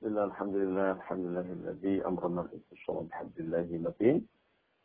[0.00, 4.28] بسم الله الحمد لله الحمد لله الذي أمرنا بالإنتصار بحمد الله المتين.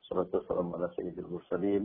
[0.02, 1.84] صلاة والسلام على سيد المرسلين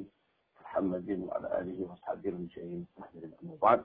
[0.61, 3.85] محمد وعلى آله وأصحابه المجاهدين أحمد أما بعد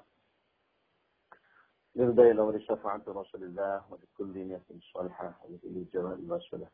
[1.96, 6.68] نرضى إلى ولشفاعة رسول الله ولكل نية صالحة ولكل جمال الرسولة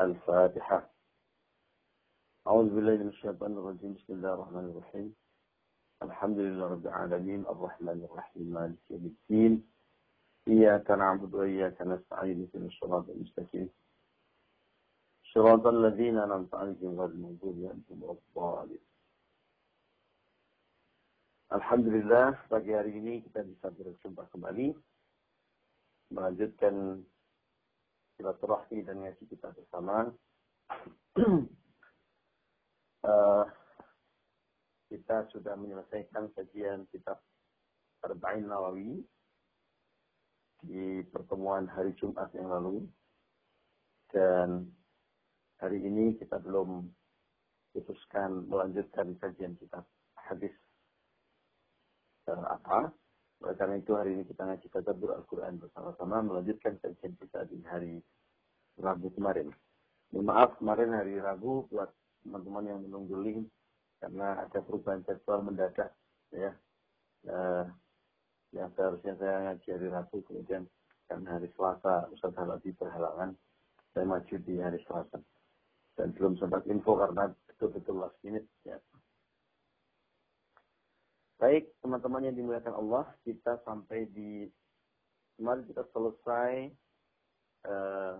[0.00, 0.90] الفاتحة.
[2.46, 3.92] أعوذ بالله من الشيطان الرجيم.
[3.94, 5.14] بسم الله الرحمن الرحيم.
[6.02, 7.40] الحمد لله رب العالمين.
[7.40, 8.46] الرحمن الرحيم.
[8.52, 9.75] مالك يوم الدين.
[10.47, 13.69] إياك نعبد وإياك نستعين في الصراط المستقيم
[15.33, 18.83] صراط الذين أنعمت عليهم غير المغضوب عليهم ولا الضالين
[21.51, 24.71] Alhamdulillah pagi hari ini kita bisa berjumpa kembali
[26.15, 27.03] melanjutkan
[28.15, 30.15] silaturahmi dan ngaji kita bersama.
[33.03, 33.43] uh,
[34.87, 37.19] kita sudah menyelesaikan kajian kitab
[38.03, 39.03] Arba'in Nawawi
[40.66, 42.82] di pertemuan hari Jumat yang lalu.
[44.10, 44.66] Dan
[45.62, 46.86] hari ini kita belum
[47.72, 49.86] putuskan melanjutkan kajian kitab
[50.18, 50.52] hadis
[52.26, 52.90] apa.
[53.44, 57.94] Oleh karena itu hari ini kita ngaji tadabbur Al-Quran bersama-sama melanjutkan kajian kita di hari
[58.80, 59.52] Rabu kemarin.
[60.10, 61.92] Mohon maaf kemarin hari Rabu buat
[62.24, 63.40] teman-teman yang menunggu link
[64.00, 65.92] karena ada perubahan jadwal mendadak
[66.32, 66.52] ya.
[67.26, 67.66] Uh,
[68.54, 70.62] yang seharusnya saya ngaji hari Rabu kemudian
[71.06, 73.34] karena hari Selasa Ustaz Halabi berhalangan
[73.94, 75.18] saya maju di hari Selasa
[75.96, 78.76] dan belum sempat info karena betul-betul last minute ya.
[81.36, 84.48] Baik, teman-teman yang dimuliakan Allah, kita sampai di
[85.36, 86.72] kemarin kita selesai
[87.68, 88.16] uh,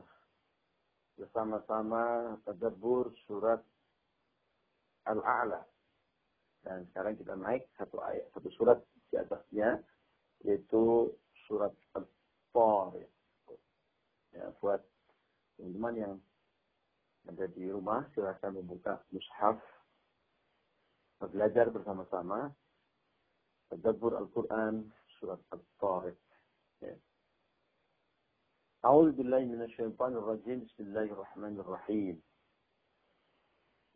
[1.17, 3.65] bersama-sama tadabbur surat
[5.09, 5.65] Al-A'la.
[6.61, 9.81] Dan sekarang kita naik satu ayat, satu surat di atasnya,
[10.45, 11.15] yaitu
[11.47, 13.09] surat Al-Tor ya.
[14.37, 14.83] ya, buat
[15.57, 16.15] teman-teman yang
[17.27, 19.59] ada di rumah silakan membuka mushaf
[21.33, 22.53] belajar bersama-sama
[23.73, 26.19] tadabbur Al-Qur'an surat Al-Tariq
[26.85, 26.95] ya.
[28.87, 32.23] A'udzu billahi minasyaitonir rajim Bismillahirrahmanirrahim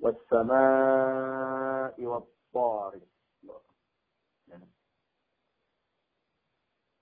[0.00, 3.19] Was-samaa'i wat-tariq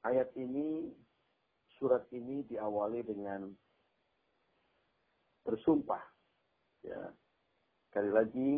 [0.07, 0.95] Ayat ini,
[1.79, 3.51] surat ini diawali dengan
[5.43, 6.03] bersumpah.
[6.85, 7.11] Ya.
[7.89, 8.51] Sekali lagi,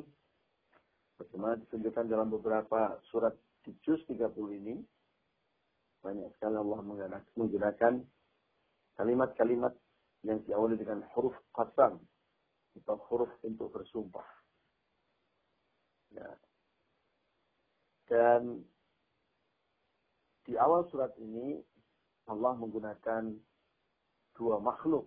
[1.17, 3.33] bagaimana ditunjukkan dalam beberapa surat
[3.65, 4.77] di juz 30 ini
[6.01, 6.81] banyak sekali Allah
[7.37, 7.95] menggunakan
[8.97, 9.75] kalimat-kalimat
[10.25, 12.01] yang diawali dengan huruf qasam
[12.81, 14.25] atau huruf untuk bersumpah.
[16.17, 16.29] Ya.
[18.09, 18.65] Dan
[20.51, 21.63] di awal surat ini
[22.27, 23.31] Allah menggunakan
[24.35, 25.07] dua makhluk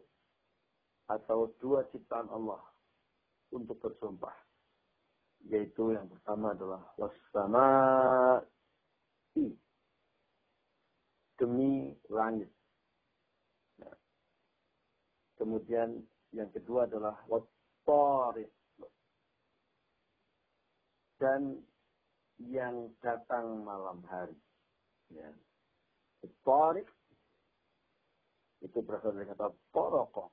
[1.12, 2.64] atau dua ciptaan Allah
[3.52, 4.32] untuk bersumpah
[5.52, 7.68] yaitu yang pertama adalah wasama
[11.36, 12.48] demi langit.
[13.84, 14.00] Nah,
[15.36, 16.00] kemudian
[16.32, 18.48] yang kedua adalah wattarik
[21.20, 21.60] dan
[22.40, 24.40] yang datang malam hari.
[25.14, 25.30] Ya.
[26.24, 26.90] Wattarik
[28.64, 30.32] itu berasal dari kata poroko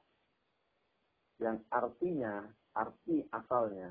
[1.42, 2.46] yang artinya
[2.76, 3.90] arti asalnya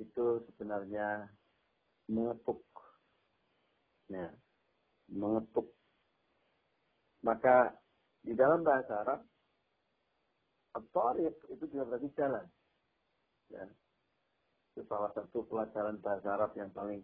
[0.00, 1.28] itu sebenarnya
[2.08, 2.62] mengetuk.
[4.10, 4.30] Nah,
[5.10, 5.70] mengetuk.
[7.24, 7.74] Maka
[8.24, 9.20] di dalam bahasa Arab,
[10.74, 12.46] At-Tariq itu juga berarti jalan.
[13.52, 13.64] Ya.
[14.74, 17.00] Itu salah satu pelajaran bahasa Arab yang paling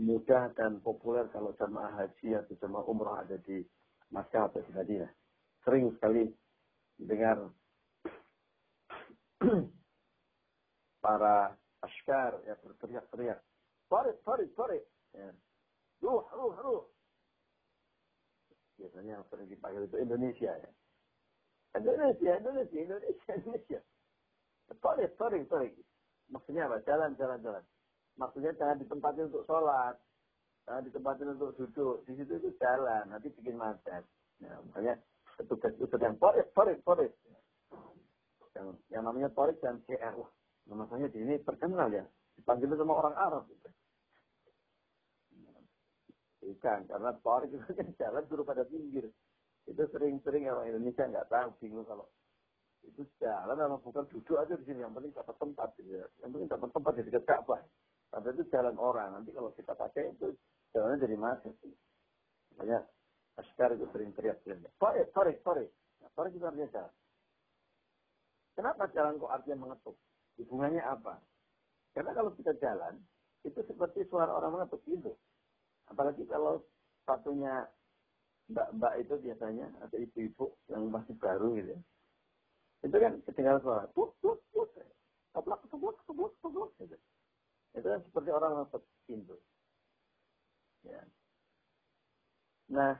[0.00, 3.60] mudah dan populer kalau jamaah haji atau jamaah umrah ada di
[4.12, 5.12] Makkah atau di Madinah.
[5.64, 6.28] Sering sekali
[6.96, 7.48] dengar
[11.04, 13.40] para askar ya berteriak-teriak.
[13.90, 14.82] Tarik, tarik, tarik.
[15.12, 15.28] Ya.
[16.00, 16.82] Ruh, ruh, ruh.
[18.80, 20.70] Biasanya yang sering dipanggil itu Indonesia ya.
[21.76, 23.80] Indonesia, Indonesia, Indonesia, Indonesia.
[24.80, 25.72] Tarik, tarik, tarik.
[26.32, 26.80] Maksudnya apa?
[26.88, 27.64] Jalan, jalan, jalan.
[28.16, 29.96] Maksudnya jangan ditempatin untuk sholat.
[30.68, 32.04] Jangan ditempatin untuk duduk.
[32.06, 33.08] Di situ itu jalan.
[33.08, 34.04] Nanti bikin macet.
[34.42, 34.98] Nah, makanya
[35.38, 37.12] petugas itu sedang tarik, tarik, tarik.
[38.52, 40.14] Yang, yang namanya tarik dan CR.
[40.18, 40.30] Wah,
[40.68, 42.04] Nama saya di ini terkenal ya.
[42.38, 43.44] Dipanggil sama orang Arab.
[43.50, 43.68] Gitu.
[46.42, 49.06] Bukan, karena Tarik itu kan jalan suruh pada pinggir.
[49.66, 52.06] Itu sering-sering orang Indonesia nggak tahu, bingung kalau
[52.82, 54.82] itu jalan sama bukan duduk aja di sini.
[54.82, 55.68] Yang penting dapat tempat.
[55.78, 56.06] Gitu ya.
[56.22, 57.62] Yang penting dapat tempat di dekat Ka'bah.
[58.12, 59.16] Tapi itu jalan orang.
[59.16, 60.36] Nanti kalau kita pakai itu
[60.76, 61.54] jalannya jadi macet.
[62.52, 62.84] Makanya
[63.40, 64.68] Askar itu sering teriak-teriak.
[64.76, 65.70] Tarik, tarik, tarik.
[66.12, 66.94] Torik itu artinya jalan.
[68.52, 69.96] Kenapa jalan kok artinya mengetuk?
[70.36, 71.16] Hubungannya apa?
[71.96, 73.00] Karena kalau kita jalan,
[73.48, 75.16] itu seperti suara orang mengetuk itu.
[75.88, 76.60] Apalagi kalau
[77.08, 77.64] satunya
[78.52, 81.80] mbak-mbak itu biasanya, atau ibu-ibu yang masih baru gitu ya.
[82.84, 84.36] Itu kan kedengaran suara, put, put.
[85.32, 86.70] Keblak, keblak, keblak, keblak.
[86.76, 86.96] Gitu.
[87.72, 89.36] Itu kan seperti orang mengetuk pintu.
[90.84, 91.02] Ya.
[92.72, 92.96] Nah,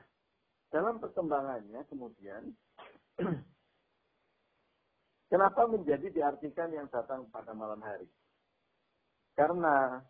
[0.73, 2.53] dalam perkembangannya kemudian
[5.31, 8.09] kenapa menjadi diartikan yang datang pada malam hari?
[9.37, 10.01] Karena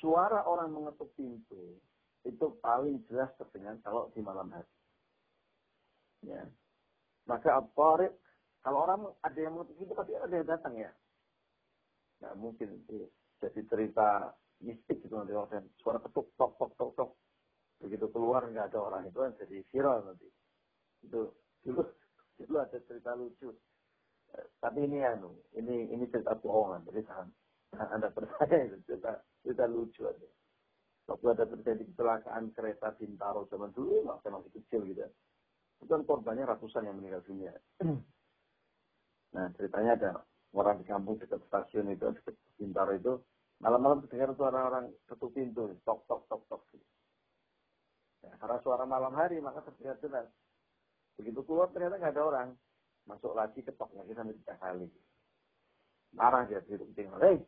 [0.00, 1.80] suara orang mengetuk pintu
[2.24, 4.72] itu paling jelas terdengar kalau di malam hari.
[6.24, 6.44] Ya.
[7.24, 8.12] Maka apa
[8.64, 10.92] kalau orang ada yang mengetuk pintu pasti ada yang datang ya.
[12.20, 13.08] Nah mungkin itu
[13.38, 17.10] jadi cerita mistik gitu nanti orang suara ketuk tok tok tok tok.
[17.78, 20.28] Begitu keluar nggak ada orang itu kan jadi viral nanti.
[21.06, 21.30] Itu
[21.62, 21.82] dulu
[22.38, 23.54] dulu ada cerita lucu.
[24.34, 27.28] Eh, tapi ini anu ini ini cerita bohongan jadi jangan
[27.96, 30.28] anda percaya itu cerita cerita lucu aja.
[31.08, 35.08] Waktu ada terjadi kecelakaan kereta Bintaro zaman dulu waktu masih kecil gitu.
[35.80, 37.54] Itu kan korbannya ratusan yang meninggal dunia.
[39.28, 40.10] Nah ceritanya ada
[40.56, 43.12] orang di kampung dekat stasiun itu dekat Bintaro itu
[43.60, 46.62] malam-malam terdengar suara orang ketuk pintu tok tok tok tok.
[48.24, 50.26] Ya, karena suara malam hari maka terlihat jelas.
[51.18, 52.48] Begitu keluar ternyata nggak ada orang.
[53.06, 54.86] Masuk lagi ketok lagi sampai tiga kali.
[56.12, 57.20] Marah dia di tinggal.
[57.20, 57.40] Hei,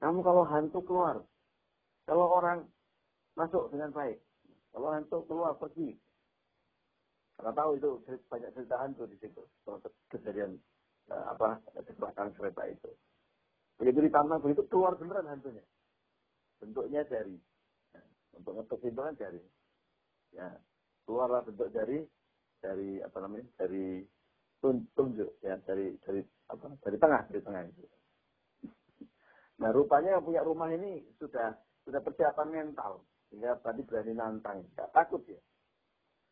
[0.00, 1.16] kamu kalau hantu keluar.
[2.08, 2.66] Kalau orang
[3.38, 4.18] masuk dengan baik.
[4.72, 5.94] Kalau hantu keluar pergi.
[7.36, 7.90] Karena tahu itu
[8.28, 9.42] banyak cerita hantu di situ.
[10.10, 10.58] Kejadian
[11.10, 12.90] apa kecelakaan kereta itu.
[13.80, 15.64] Begitu ditambah begitu keluar beneran hantunya.
[16.62, 17.34] Bentuknya dari.
[17.96, 18.06] Nah,
[18.38, 19.42] untuk ngetuk itu kan dari
[20.32, 20.48] ya
[21.04, 22.06] keluarlah bentuk dari
[22.62, 24.06] dari apa namanya dari
[24.62, 27.82] tunjuk ya dari dari apa dari tengah dari tengah itu.
[29.58, 34.92] Nah rupanya yang punya rumah ini sudah sudah persiapan mental sehingga tadi berani nantang nggak
[34.94, 35.40] takut ya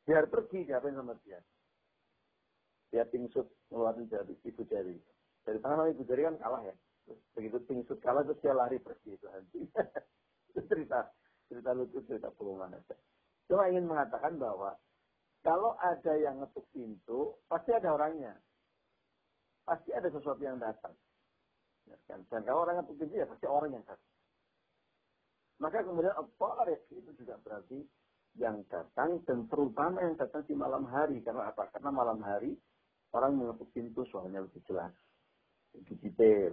[0.06, 1.40] biar pergi diapain sama dia
[2.90, 4.98] dia pingsut ngeluarin dari ibu jari
[5.46, 6.74] dari tangan ibu jari kan kalah ya
[7.06, 9.62] terus begitu pingsut kalah terus dia lari pergi itu nanti
[10.50, 11.10] itu cerita
[11.46, 12.94] cerita lucu cerita pengumuman aja
[13.50, 14.78] Cuma ingin mengatakan bahwa
[15.42, 18.38] kalau ada yang ngetuk pintu, pasti ada orangnya.
[19.66, 20.94] Pasti ada sesuatu yang datang.
[21.90, 22.22] Ya, kan?
[22.30, 24.14] Dan kalau orang ngetuk pintu, ya pasti orang yang datang.
[25.58, 26.48] Maka kemudian apa
[26.94, 27.82] itu juga berarti
[28.38, 31.18] yang datang dan terutama yang datang di malam hari.
[31.18, 31.74] Karena apa?
[31.74, 32.54] Karena malam hari
[33.10, 34.94] orang mengetuk pintu suaranya lebih jelas,
[35.74, 36.52] lebih detail,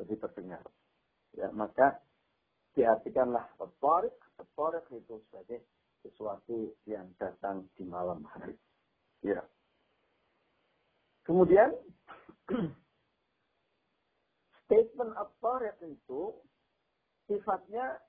[0.00, 0.64] lebih terdengar.
[1.36, 2.00] Ya, maka
[2.72, 5.66] diartikanlah peporik, peporik itu sebagai
[6.00, 8.56] sesuatu yang datang di malam hari.
[9.20, 9.42] Ya.
[11.26, 11.74] Kemudian
[14.64, 16.32] statement authority itu
[17.28, 18.00] sifatnya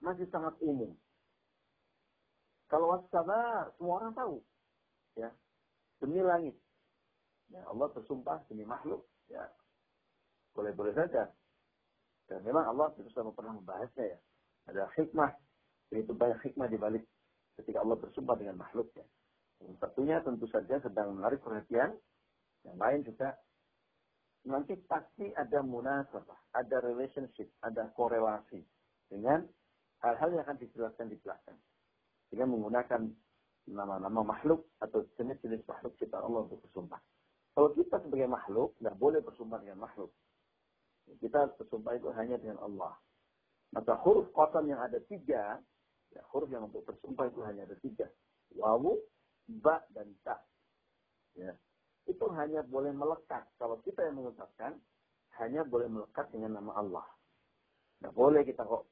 [0.00, 0.96] masih sangat umum.
[2.72, 4.36] Kalau wassabar, semua orang tahu.
[5.20, 5.28] Ya.
[6.00, 6.56] Demi langit.
[7.52, 9.04] Ya, Allah bersumpah demi makhluk.
[9.28, 9.44] Ya.
[10.56, 11.28] Boleh-boleh saja.
[12.28, 14.18] Dan memang Allah tidak pernah membahasnya ya.
[14.72, 15.32] Ada hikmah.
[15.92, 17.04] Itu banyak hikmah di balik
[17.60, 19.04] ketika Allah bersumpah dengan makhluknya.
[19.60, 21.92] Yang satunya tentu saja sedang menarik perhatian.
[22.64, 23.28] Yang lain juga
[24.48, 28.64] nanti pasti ada munasabah, ada relationship, ada korelasi
[29.12, 29.44] dengan
[30.00, 31.58] hal-hal yang akan dijelaskan di belakang.
[32.32, 33.02] Dengan menggunakan
[33.68, 36.98] nama-nama makhluk atau jenis-jenis makhluk kita Allah untuk bersumpah.
[37.52, 40.12] Kalau kita sebagai makhluk, nggak boleh bersumpah dengan makhluk.
[41.20, 42.96] Kita bersumpah itu hanya dengan Allah.
[43.76, 45.60] Maka huruf kosong yang ada tiga,
[46.12, 48.06] Ya, huruf yang untuk bersumpah itu hanya ada tiga.
[48.52, 49.00] Wawu,
[49.64, 50.36] ba, dan ta.
[51.32, 51.56] Ya.
[52.04, 53.48] Itu hanya boleh melekat.
[53.56, 54.76] Kalau kita yang mengucapkan,
[55.40, 57.06] hanya boleh melekat dengan nama Allah.
[57.96, 58.84] Tidak boleh kita kok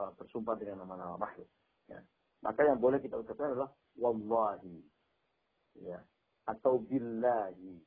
[0.00, 1.50] uh, bersumpah dengan nama-nama makhluk.
[1.92, 2.00] Ya.
[2.40, 4.80] Maka yang boleh kita ucapkan adalah wallahi.
[5.76, 6.00] Ya.
[6.46, 7.82] Atau billahi.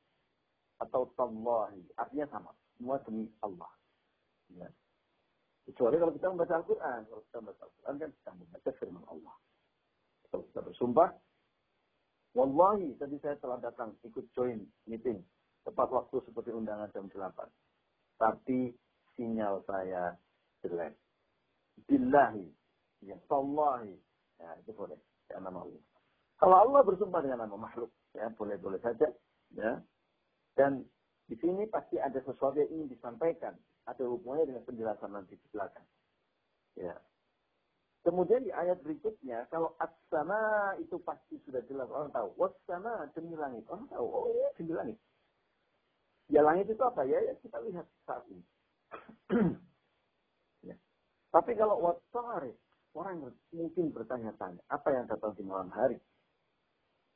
[0.80, 1.80] Atau tallahi.
[1.96, 2.52] Artinya sama.
[2.76, 3.72] Semua demi Allah.
[4.56, 4.68] Ya.
[5.68, 7.00] Kecuali kalau kita membaca Al-Quran.
[7.08, 9.34] Kalau kita membaca Al-Quran kan kita membaca firman Allah.
[10.30, 11.10] Kalau kita bersumpah,
[12.30, 15.18] Wallahi, tadi saya telah datang ikut join meeting.
[15.66, 17.26] Tepat waktu seperti undangan jam 8.
[18.22, 18.70] Tapi
[19.18, 20.14] sinyal saya
[20.62, 20.94] jelek.
[21.90, 22.46] Billahi.
[23.02, 23.98] Ya, Tallahi.
[24.38, 24.96] Ya, itu boleh.
[25.26, 25.82] Ya, nama Allah.
[26.40, 29.08] Kalau Allah bersumpah dengan nama makhluk, ya boleh-boleh saja.
[29.54, 29.82] Ya.
[30.54, 30.86] Dan
[31.30, 33.54] di sini pasti ada sesuatu yang ingin disampaikan
[33.90, 35.86] ada hubungannya dengan penjelasan nanti di belakang.
[36.76, 36.94] Ya.
[38.00, 42.32] Kemudian di ayat berikutnya, kalau as-sama itu pasti sudah jelas orang tahu.
[42.40, 43.66] Was-sama demi langit.
[43.68, 44.98] Orang tahu, oh ya demi langit.
[46.32, 47.20] Ya langit itu apa ya?
[47.20, 48.44] Ya kita lihat saat ini.
[50.72, 50.76] ya.
[51.28, 52.56] Tapi kalau wasari,
[52.96, 56.00] orang mungkin bertanya-tanya, apa yang datang di malam hari?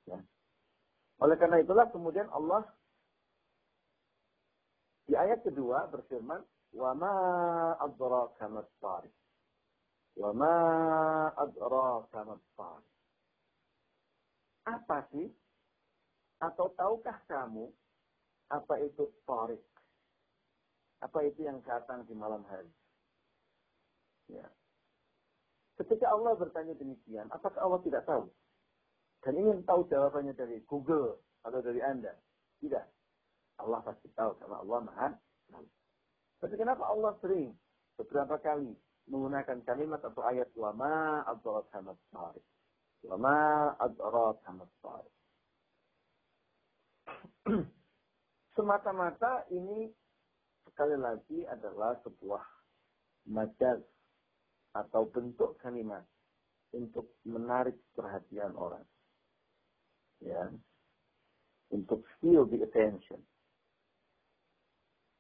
[0.04, 0.20] Ya.
[1.23, 2.66] Oleh karena itulah kemudian Allah
[5.04, 6.40] di ayat kedua berfirman,
[6.75, 7.14] "Wa ma
[7.78, 9.12] adraka mas-sariq."
[10.16, 10.54] Wa ma
[11.37, 12.21] adraka
[14.64, 15.28] Apa sih?
[16.40, 17.68] Atau tahukah kamu
[18.49, 19.61] apa itu tarik?
[21.04, 22.73] Apa itu yang datang di malam hari?
[24.33, 24.49] Ya.
[25.76, 28.25] Ketika Allah bertanya demikian, apakah Allah tidak tahu?
[29.25, 32.12] Dan ingin tahu jawabannya dari Google atau dari Anda?
[32.61, 32.87] Tidak.
[33.64, 35.09] Allah pasti tahu karena Allah maha
[35.49, 35.64] tahu.
[36.45, 37.57] Tapi kenapa Allah sering
[37.97, 38.76] beberapa kali
[39.09, 42.45] menggunakan kalimat atau ayat wama adrat hamas tarik.
[43.09, 45.14] Wama adrat hamas tarik.
[48.57, 49.88] Semata-mata ini
[50.69, 52.45] sekali lagi adalah sebuah
[53.33, 53.81] majaz
[54.76, 56.04] atau bentuk kalimat
[56.76, 58.85] untuk menarik perhatian orang.
[60.25, 60.49] Ya.
[61.69, 63.21] Untuk steal the attention.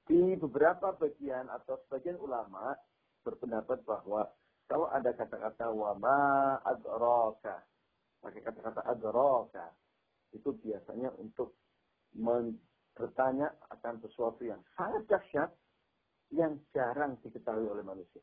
[0.04, 2.76] Di beberapa bagian atau sebagian ulama
[3.24, 4.28] berpendapat bahwa
[4.68, 7.64] kalau ada kata-kata wama adraka,
[8.20, 9.72] pakai kata-kata adraka,
[10.32, 11.56] itu biasanya untuk
[12.94, 15.50] bertanya akan sesuatu yang sangat dahsyat
[16.32, 18.22] yang jarang diketahui oleh manusia.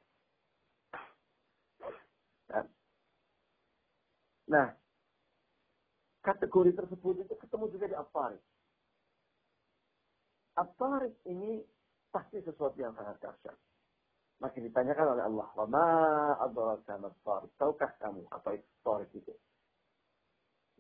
[4.52, 4.68] Nah,
[6.22, 8.42] kategori tersebut itu ketemu juga di Afarik.
[10.58, 11.66] Afarik ini
[12.14, 13.58] pasti sesuatu yang sangat dahsyat.
[14.42, 15.66] Maka ditanyakan oleh Allah, "Wa
[16.42, 19.34] adraka mas-sarik?" Tahukah kamu apa itu itu?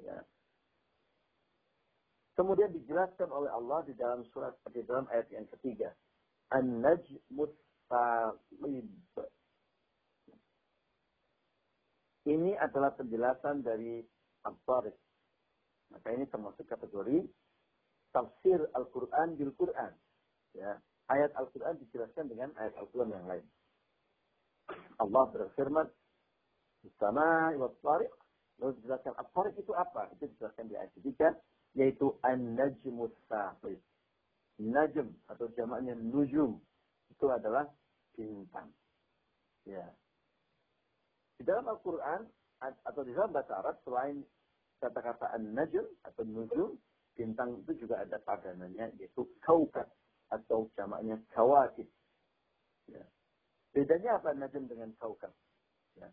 [0.01, 0.25] Ya.
[2.33, 5.93] Kemudian dijelaskan oleh Allah di dalam surat di dalam ayat yang ketiga.
[6.49, 7.53] An-najmus
[12.21, 14.05] Ini adalah penjelasan dari
[14.45, 15.10] Al-Tariq.
[15.91, 17.27] Maka ini termasuk kategori
[18.15, 19.91] tafsir Al-Quran bil Quran.
[20.55, 20.79] Ya
[21.11, 23.45] ayat Al-Quran dijelaskan dengan ayat Al-Quran yang lain.
[25.01, 25.87] Allah berfirman,
[26.97, 28.09] Sama wa tariq.
[28.61, 30.09] Lalu dijelaskan, Al-Tariq itu apa?
[30.13, 31.33] Itu dijelaskan di ayat ketiga,
[31.73, 33.81] yaitu An-Najmus Sahib.
[34.61, 36.61] Najm atau jamaknya Nujum.
[37.09, 37.65] Itu adalah
[38.13, 38.69] bintang.
[39.65, 39.89] Ya.
[41.37, 42.29] Di dalam Al-Quran,
[42.61, 44.21] atau di dalam bahasa Arab, selain
[44.81, 46.73] kata-kata An-Najm atau Nujum,
[47.13, 49.85] bintang itu juga ada padanannya, yaitu Kaukab
[50.31, 51.85] atau jamaknya kawakib.
[52.87, 53.03] Ya.
[53.75, 55.31] Bedanya apa najm dengan kaukab?
[55.99, 56.07] Ya.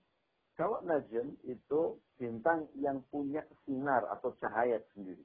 [0.58, 5.22] Kalau najm itu bintang yang punya sinar atau cahaya sendiri.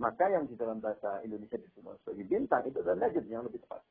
[0.00, 3.84] Maka yang di dalam bahasa Indonesia disebut sebagai bintang itu adalah najm yang lebih tepat.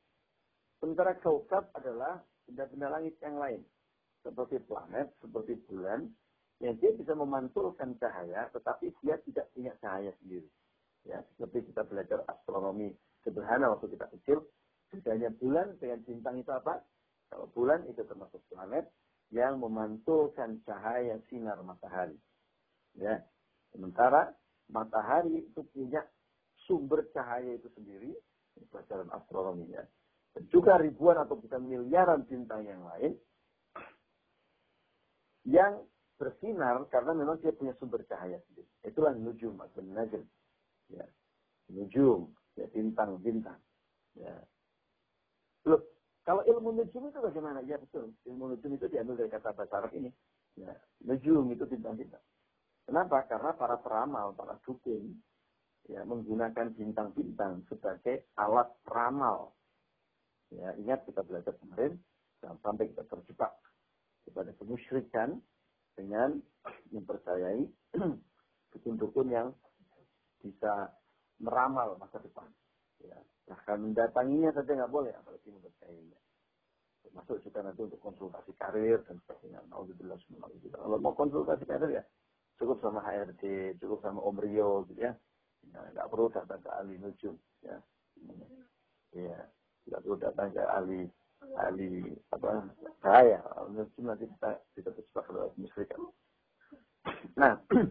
[0.82, 2.18] Sementara kaukab adalah
[2.50, 3.62] benda-benda langit yang lain.
[4.26, 6.10] Seperti planet, seperti bulan,
[6.62, 10.46] yang dia bisa memantulkan cahaya, tetapi dia tidak punya cahaya sendiri.
[11.02, 12.94] Ya, seperti kita belajar astronomi
[13.26, 14.46] sederhana waktu kita kecil,
[14.94, 16.78] bedanya bulan dengan bintang itu apa?
[17.26, 18.86] Kalau bulan itu termasuk planet
[19.34, 22.14] yang memantulkan cahaya sinar matahari.
[22.94, 23.26] Ya.
[23.74, 24.30] Sementara
[24.70, 26.06] matahari itu punya
[26.68, 28.14] sumber cahaya itu sendiri,
[28.70, 29.82] pelajaran astronomi ya.
[30.36, 33.18] Dan juga ribuan atau bisa miliaran bintang yang lain
[35.42, 35.82] yang
[36.22, 38.70] bersinar karena memang dia punya sumber cahaya sendiri.
[38.86, 40.22] Itulah nujum atau najm.
[40.86, 41.02] Ya.
[41.74, 43.58] Nujum ya bintang-bintang.
[44.14, 44.30] Ya.
[45.66, 45.82] Loh,
[46.22, 47.66] kalau ilmu nujum itu bagaimana?
[47.66, 50.14] Ya betul, ilmu nujum itu diambil dari kata bahasa Arab ini.
[50.54, 50.70] Ya,
[51.02, 52.22] nujum itu bintang-bintang.
[52.86, 53.26] Kenapa?
[53.26, 55.18] Karena para peramal, para dukun,
[55.90, 59.56] ya menggunakan bintang-bintang sebagai alat peramal.
[60.54, 61.98] Ya, ingat kita belajar kemarin,
[62.42, 63.54] sampai kita terjebak
[64.28, 65.40] kepada kemusyrikan
[65.96, 66.40] dengan
[66.92, 67.62] mempercayai
[68.72, 69.48] dukun-dukun yang
[70.40, 70.90] bisa
[71.38, 72.48] meramal masa depan.
[73.02, 73.18] Ya.
[73.50, 76.18] Bahkan mendatanginya saja nggak boleh, apalagi mempercayainya.
[77.02, 79.58] Termasuk juga nanti untuk konsultasi karir dan sebagainya.
[79.68, 80.18] Alhamdulillah.
[80.70, 82.04] Kalau mau konsultasi karir ya
[82.62, 85.12] cukup sama HRD, cukup sama Om Rio gitu ya.
[85.74, 87.34] ya nggak perlu datang ke ahli nujum.
[87.66, 87.76] Ya.
[89.12, 89.38] Ya,
[89.90, 91.00] nggak perlu datang ke ahli
[91.58, 92.70] ahli apa
[93.02, 95.26] saya nujum nanti kita kita terjebak.
[97.42, 97.58] Nah,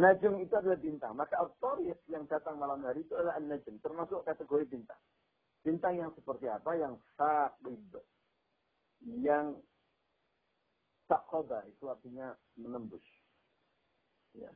[0.00, 1.18] Najm itu adalah bintang.
[1.18, 1.50] Maka al
[2.06, 3.82] yang datang malam hari itu adalah An-Najm.
[3.82, 5.02] Termasuk kategori bintang.
[5.66, 6.78] Bintang yang seperti apa?
[6.78, 7.98] Yang saqib.
[9.02, 9.58] Yang
[11.10, 13.02] Sakoba itu artinya menembus.
[14.30, 14.46] Ya.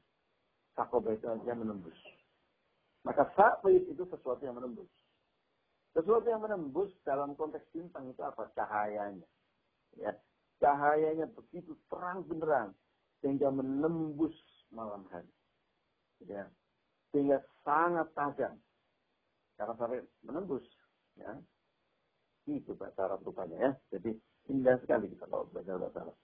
[0.79, 1.99] Sakoba itu artinya menembus.
[3.03, 4.87] Maka sakit itu sesuatu yang menembus.
[5.99, 8.55] Sesuatu yang menembus dalam konteks bintang itu apa?
[8.55, 9.27] Cahayanya.
[9.99, 10.15] Ya.
[10.63, 12.71] Cahayanya begitu terang benerang
[13.25, 14.37] sehingga menembus
[14.69, 15.33] malam hari.
[16.29, 16.45] Ya.
[17.09, 18.61] Sehingga sangat tajam.
[19.57, 20.69] Karena sampai menembus.
[21.17, 21.33] Ya.
[22.45, 23.73] Itu bahasa Arab rupanya ya.
[23.97, 24.13] Jadi
[24.53, 26.17] indah sekali kita kalau belajar bahasa Arab.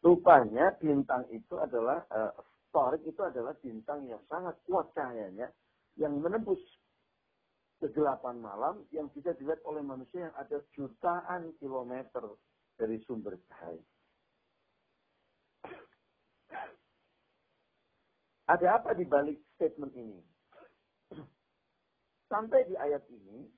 [0.00, 2.32] Rupanya bintang itu adalah, uh,
[2.72, 5.52] Torik itu adalah bintang yang sangat kuat cahayanya
[6.00, 6.58] yang menembus
[7.76, 12.24] kegelapan malam yang bisa dilihat oleh manusia yang ada jutaan kilometer
[12.80, 13.84] dari sumber cahaya.
[18.52, 20.20] Ada apa di balik statement ini?
[22.32, 23.48] Sampai di ayat ini,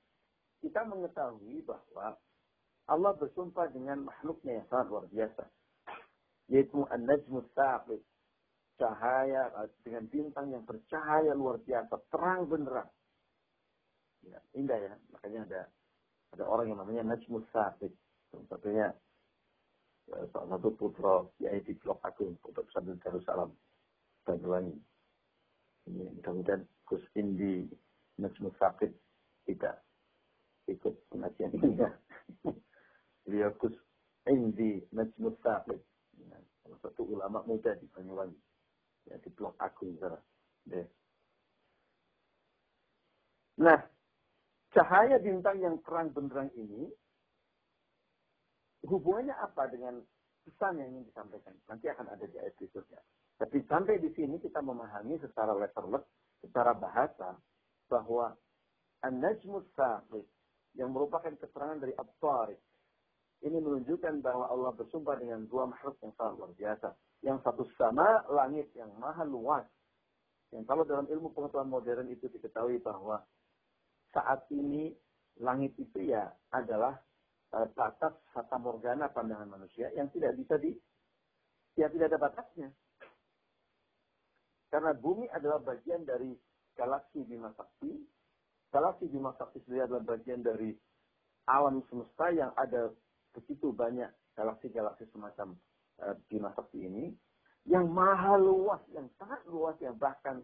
[0.63, 2.15] kita mengetahui bahwa
[2.87, 5.43] Allah bersumpah dengan makhluknya yang sangat luar biasa.
[6.47, 7.99] Yaitu An-Najmu Saqib.
[8.75, 9.51] Cahaya
[9.87, 12.91] dengan bintang yang bercahaya luar biasa, terang benderang.
[14.23, 14.93] Ya, indah ya.
[15.15, 15.61] Makanya ada
[16.35, 17.91] ada orang yang namanya Najmus Saqib.
[18.51, 18.91] Satunya
[20.11, 23.55] ya, salah satu putra Kiai di Blok Agung, Pondok Pesantren Darussalam,
[24.25, 24.77] Banyuwangi.
[25.85, 27.69] Ini mudah-mudahan Gus Indi
[28.17, 28.91] Najmus Saqib
[29.45, 29.85] tidak
[30.65, 31.91] ikut pengajian ini ya.
[33.23, 33.77] Beliau Gus
[34.25, 35.79] Indi Najmus Saqib.
[36.17, 38.39] Ya, salah satu ulama muda di Banyuwangi.
[39.05, 39.93] Ya, di Blok Agung.
[40.65, 40.83] Ya.
[43.61, 43.79] Nah,
[44.75, 46.91] Cahaya bintang yang terang benderang ini
[48.83, 50.03] hubungannya apa dengan
[50.43, 51.55] pesan yang ingin disampaikan?
[51.71, 52.99] Nanti akan ada di ayat berikutnya.
[53.35, 56.07] Tapi sampai di sini kita memahami secara letterlek,
[56.39, 57.35] secara bahasa,
[57.91, 58.31] bahwa
[59.03, 60.23] An-Najmus Saqib
[60.75, 62.09] yang merupakan keterangan dari ab
[63.45, 66.89] ini menunjukkan bahwa Allah bersumpah dengan dua makhluk yang sangat luar biasa.
[67.21, 69.67] Yang satu sama langit yang maha luas.
[70.49, 73.21] Yang kalau dalam ilmu pengetahuan modern itu diketahui bahwa
[74.15, 74.95] saat ini
[75.43, 76.95] langit itu ya adalah
[77.51, 80.71] uh, batas fata morgana pandangan manusia yang tidak bisa di
[81.75, 82.69] ya tidak ada batasnya.
[84.75, 86.35] Karena bumi adalah bagian dari
[86.75, 87.95] galaksi Bima Sakti.
[88.75, 90.75] Galaksi Bima Sakti sendiri adalah bagian dari
[91.47, 92.91] alam semesta yang ada
[93.31, 95.55] begitu banyak galaksi-galaksi semacam
[96.03, 97.07] uh, Bima Sakti ini
[97.71, 100.43] yang maha luas, yang sangat luas, yang bahkan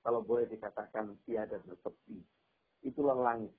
[0.00, 2.24] kalau boleh dikatakan tiada bertepi
[2.80, 3.52] itulah langit.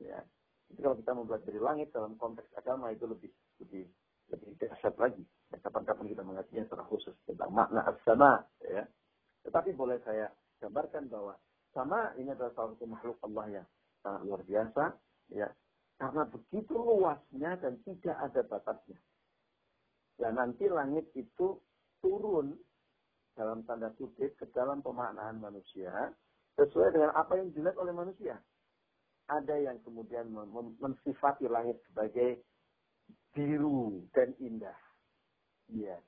[0.00, 0.24] Ya.
[0.72, 3.28] Jadi kalau kita mempelajari langit dalam konteks agama itu lebih
[3.60, 3.92] lebih
[4.32, 5.22] lebih dahsyat lagi.
[5.52, 8.42] Ya, kapan-kapan kita mengajinya secara khusus tentang makna as-sama.
[8.66, 8.84] Ya.
[9.46, 11.38] Tetapi boleh saya gambarkan bahwa
[11.70, 13.66] sama ini adalah salah satu makhluk Allah yang
[14.02, 14.84] sangat luar biasa.
[15.30, 15.48] Ya.
[15.96, 18.98] Karena begitu luasnya dan tidak ada batasnya.
[20.16, 21.60] Dan nanti langit itu
[22.00, 22.56] turun
[23.36, 25.92] dalam tanda kutip ke dalam pemaknaan manusia
[26.56, 28.40] sesuai dengan apa yang dilihat oleh manusia.
[29.28, 30.32] Ada yang kemudian
[30.80, 32.40] mensifati langit sebagai
[33.36, 34.80] biru dan indah.
[35.68, 36.00] Ya.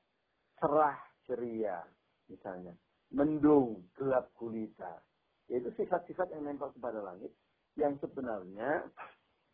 [0.56, 0.96] Cerah
[1.28, 1.84] ceria
[2.32, 2.72] misalnya.
[3.12, 5.04] Mendung, gelap gulita.
[5.52, 7.32] Yaitu sifat-sifat yang nempel kepada langit
[7.76, 8.88] yang sebenarnya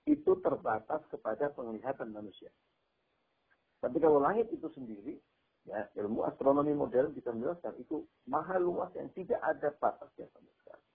[0.07, 2.51] itu terbatas kepada penglihatan manusia.
[3.83, 5.21] Tapi kalau langit itu sendiri,
[5.69, 10.87] ya ilmu astronomi modern bisa menjelaskan itu maha luas yang tidak ada batasnya sama sekali.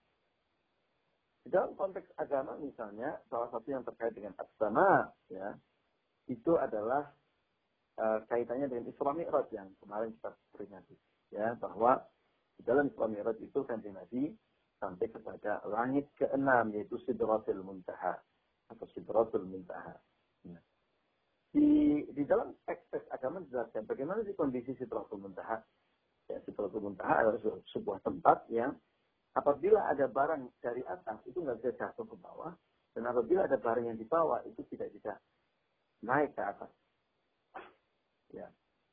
[1.50, 5.58] Dalam konteks agama misalnya, salah satu yang terkait dengan asana, ya,
[6.30, 7.10] itu adalah
[7.98, 10.96] uh, kaitannya dengan Isra Mi'raj yang kemarin kita peringati.
[11.34, 12.02] Ya, bahwa
[12.58, 14.34] di dalam Isra Mi'raj itu kanjeng Nabi
[14.80, 18.16] sampai kepada langit keenam yaitu Sidratul Muntaha
[18.72, 19.98] atau Sidratul Muntaha.
[20.48, 20.60] Ya.
[21.52, 21.68] Di,
[22.14, 25.60] di dalam teks-teks agama dijelaskan bagaimana sih kondisi Sidratul Muntaha.
[26.32, 27.42] Ya, Sidratul Muntaha adalah
[27.74, 28.78] sebuah tempat yang
[29.36, 32.54] apabila ada barang dari atas itu nggak bisa jatuh ke bawah
[32.96, 35.14] dan apabila ada barang yang di bawah itu tidak bisa
[36.06, 36.72] naik ke atas.
[38.32, 38.48] Ya.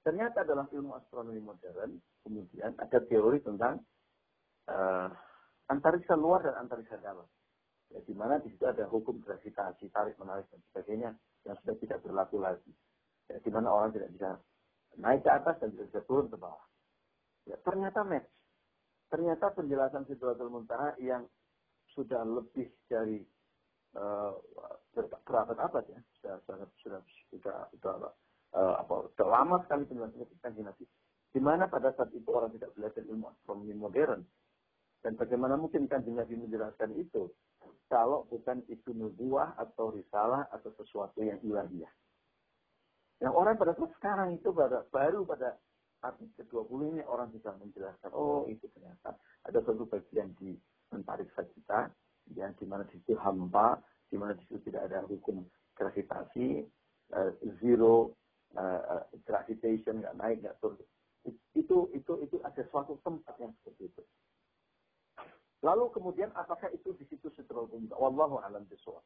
[0.07, 3.83] Ternyata dalam ilmu astronomi modern kemudian ada teori tentang
[4.71, 5.11] uh,
[5.66, 7.27] antariksa luar dan antariksa dalam.
[7.90, 11.11] Ya, di mana di situ ada hukum gravitasi, tarik menarik dan sebagainya
[11.47, 12.73] yang sudah tidak berlaku lagi.
[13.31, 14.31] Ya, di mana orang tidak bisa
[14.99, 16.66] naik ke atas dan tidak bisa turun ke bawah.
[17.47, 18.27] Ya, ternyata match
[19.07, 21.27] ternyata penjelasan Sidratul Muntaha yang
[21.95, 23.23] sudah lebih dari
[23.95, 24.35] uh,
[25.05, 27.95] berabad-abad ya, sudah sudah sudah sudah, sudah
[28.57, 30.85] uh, apa sudah lama sekali penjelasan kanji Nabi.
[31.37, 34.25] Di mana pada saat itu orang tidak belajar ilmu astronomi modern
[35.05, 37.29] dan bagaimana mungkin kanji Nabi menjelaskan itu
[37.87, 41.93] kalau bukan itu nubuah atau risalah atau sesuatu yang ilahiyah.
[43.23, 45.57] Yang orang pada saat sekarang itu pada, baru pada
[46.05, 50.53] abad ke-20 ini orang bisa menjelaskan, oh itu ternyata ada satu bagian di
[50.93, 51.89] antariksa kita,
[52.37, 55.45] yang di mana di situ hampa, di mana di situ tidak ada hukum
[55.77, 56.64] gravitasi,
[57.12, 58.16] uh, zero
[58.57, 60.81] uh, gravitation, nggak naik, nggak turun.
[61.57, 64.03] Itu, itu, itu ada suatu tempat yang seperti itu.
[65.66, 67.66] Lalu kemudian apakah itu di situ setelah
[67.99, 69.03] Wallahu alam bisawab.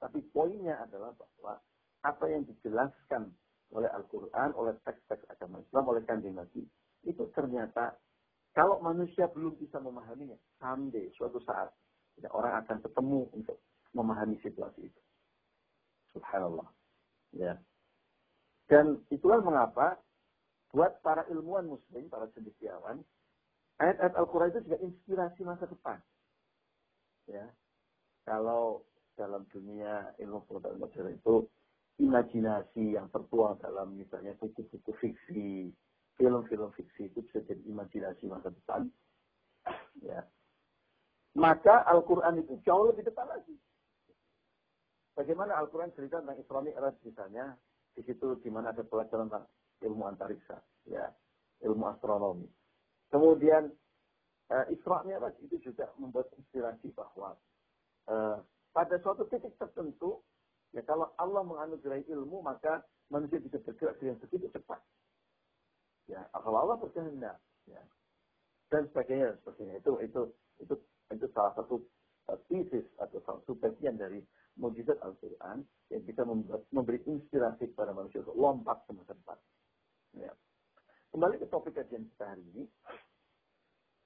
[0.00, 1.60] Tapi poinnya adalah bahwa
[2.02, 3.30] apa yang dijelaskan
[3.72, 6.64] oleh Al-Quran, oleh teks-teks agama Islam, oleh kanjeng Nabi,
[7.04, 7.96] itu ternyata
[8.52, 11.72] kalau manusia belum bisa memahaminya, someday, suatu saat,
[12.20, 13.56] ya, orang akan ketemu untuk
[13.92, 15.02] memahami situasi itu.
[16.16, 16.68] Subhanallah.
[17.32, 17.56] Ya.
[18.68, 20.00] Dan itulah mengapa
[20.72, 23.04] buat para ilmuwan muslim, para cendekiawan,
[23.80, 26.00] ayat-ayat Al-Quran itu juga inspirasi masa depan.
[27.28, 27.48] Ya.
[28.24, 28.84] Kalau
[29.16, 31.34] dalam dunia ilmu pengetahuan modern itu
[32.00, 35.68] imajinasi yang tertuang dalam misalnya buku-buku fiksi,
[36.16, 38.88] film-film fiksi itu bisa jadi imajinasi masa depan.
[40.00, 40.24] Ya.
[41.36, 43.56] Maka Al-Quran itu jauh lebih depan lagi.
[45.12, 47.52] Bagaimana Al-Quran cerita tentang Isra Mi'raj misalnya,
[47.92, 49.46] di situ di mana ada pelajaran tentang
[49.84, 50.56] ilmu antariksa,
[50.88, 51.12] ya,
[51.60, 52.48] ilmu astronomi.
[53.12, 53.68] Kemudian
[54.48, 57.36] uh, Isra Mi'raj itu juga membuat inspirasi bahwa
[58.08, 58.40] uh,
[58.72, 60.24] pada suatu titik tertentu
[60.72, 62.80] Ya kalau Allah menganugerahi ilmu maka
[63.12, 64.80] manusia bisa bergerak dengan begitu cepat.
[66.08, 67.36] Ya, kalau Allah berkehendak,
[67.68, 67.80] ya.
[68.72, 70.20] Dan sebagainya sebagainya itu itu
[70.64, 70.74] itu
[71.12, 71.76] itu salah satu
[72.32, 74.24] uh, thesis atau salah satu bagian dari
[74.56, 79.38] mujizat Al-Quran yang bisa membuat, memberi inspirasi kepada manusia untuk lompat ke masa depan.
[80.16, 80.32] Ya.
[81.12, 82.64] Kembali ke topik kajian kita hari ini.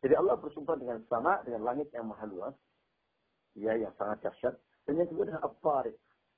[0.02, 2.54] Jadi Allah bersumpah dengan sama dengan langit yang maha luas,
[3.58, 4.54] ya yang sangat dahsyat,
[4.86, 5.90] dan yang kedua dengan apa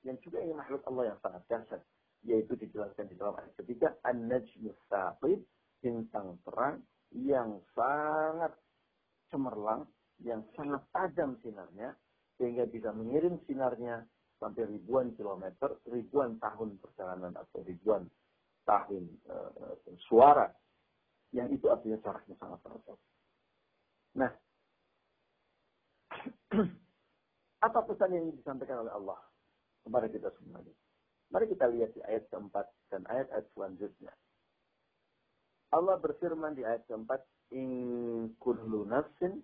[0.07, 1.83] yang juga ini makhluk Allah yang sangat dahsyat
[2.27, 5.42] yaitu dijelaskan di dalam ayat ketiga an-najmus saqib
[5.79, 6.83] bintang terang
[7.14, 8.55] yang sangat
[9.31, 9.87] cemerlang
[10.23, 11.94] yang sangat tajam sinarnya
[12.38, 14.07] sehingga bisa mengirim sinarnya
[14.38, 18.07] sampai ribuan kilometer, ribuan tahun perjalanan atau ribuan
[18.62, 19.74] tahun uh,
[20.07, 20.46] suara
[21.35, 22.96] yang itu artinya jaraknya sangat sangat
[24.16, 24.33] Nah,
[27.66, 29.20] apa pesan yang disampaikan oleh Allah
[29.85, 30.72] kepada kita semuanya.
[31.29, 34.12] Mari kita lihat di ayat keempat dan ayat-ayat selanjutnya.
[35.68, 39.40] Allah berfirman di ayat keempat, In kullu nafsin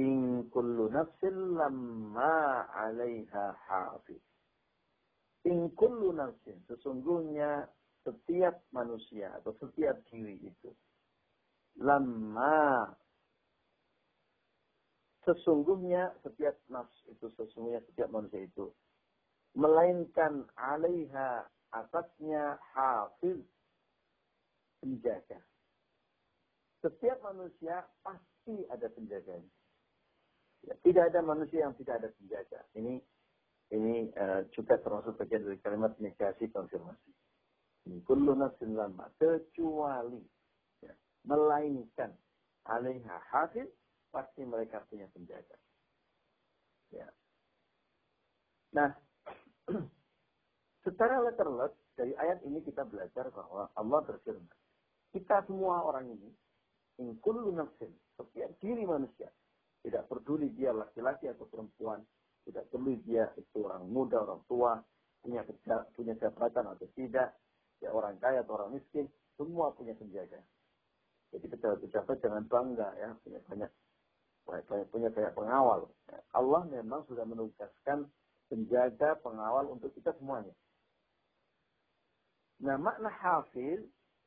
[0.00, 4.22] In kullu nafsin lamma alaiha hafiz.
[5.44, 7.68] In kullu nafsin, sesungguhnya
[8.06, 10.70] setiap manusia atau setiap diri itu.
[11.76, 12.88] Lama
[15.22, 18.72] sesungguhnya setiap nafs itu sesungguhnya setiap manusia itu
[19.54, 23.40] melainkan alaiha atasnya hafiz
[24.82, 25.40] penjaga.
[26.82, 29.61] Setiap manusia pasti ada penjaganya.
[30.62, 32.60] Ya, tidak ada manusia yang tidak ada penjaga.
[32.78, 33.02] Ini
[33.72, 37.10] ini uh, juga termasuk bagian dari kalimat negasi konfirmasi.
[38.06, 40.22] Kullu nafsin lama kecuali
[40.86, 40.94] ya,
[41.26, 42.14] melainkan
[42.70, 43.66] alaiha hafiz
[44.14, 45.58] pasti mereka punya penjaga.
[46.94, 47.08] Ya.
[48.76, 48.94] Nah,
[50.86, 54.46] secara letterless dari ayat ini kita belajar bahwa Allah berfirman,
[55.10, 56.30] kita semua orang ini,
[57.02, 59.32] in kullu nafsin, setiap diri manusia,
[59.82, 62.02] tidak peduli dia laki-laki atau perempuan,
[62.46, 64.78] tidak peduli dia itu orang muda, orang tua,
[65.22, 65.42] punya
[65.94, 67.34] punya jabatan atau tidak,
[67.82, 70.38] ya orang kaya atau orang miskin, semua punya penjaga.
[71.34, 73.70] Jadi pejabat-pejabat jangan bangga ya, punya banyak
[74.90, 75.88] punya kayak pengawal.
[76.34, 78.10] Allah memang sudah menugaskan
[78.50, 80.52] penjaga pengawal untuk kita semuanya.
[82.62, 83.80] Nah, makna hafiz,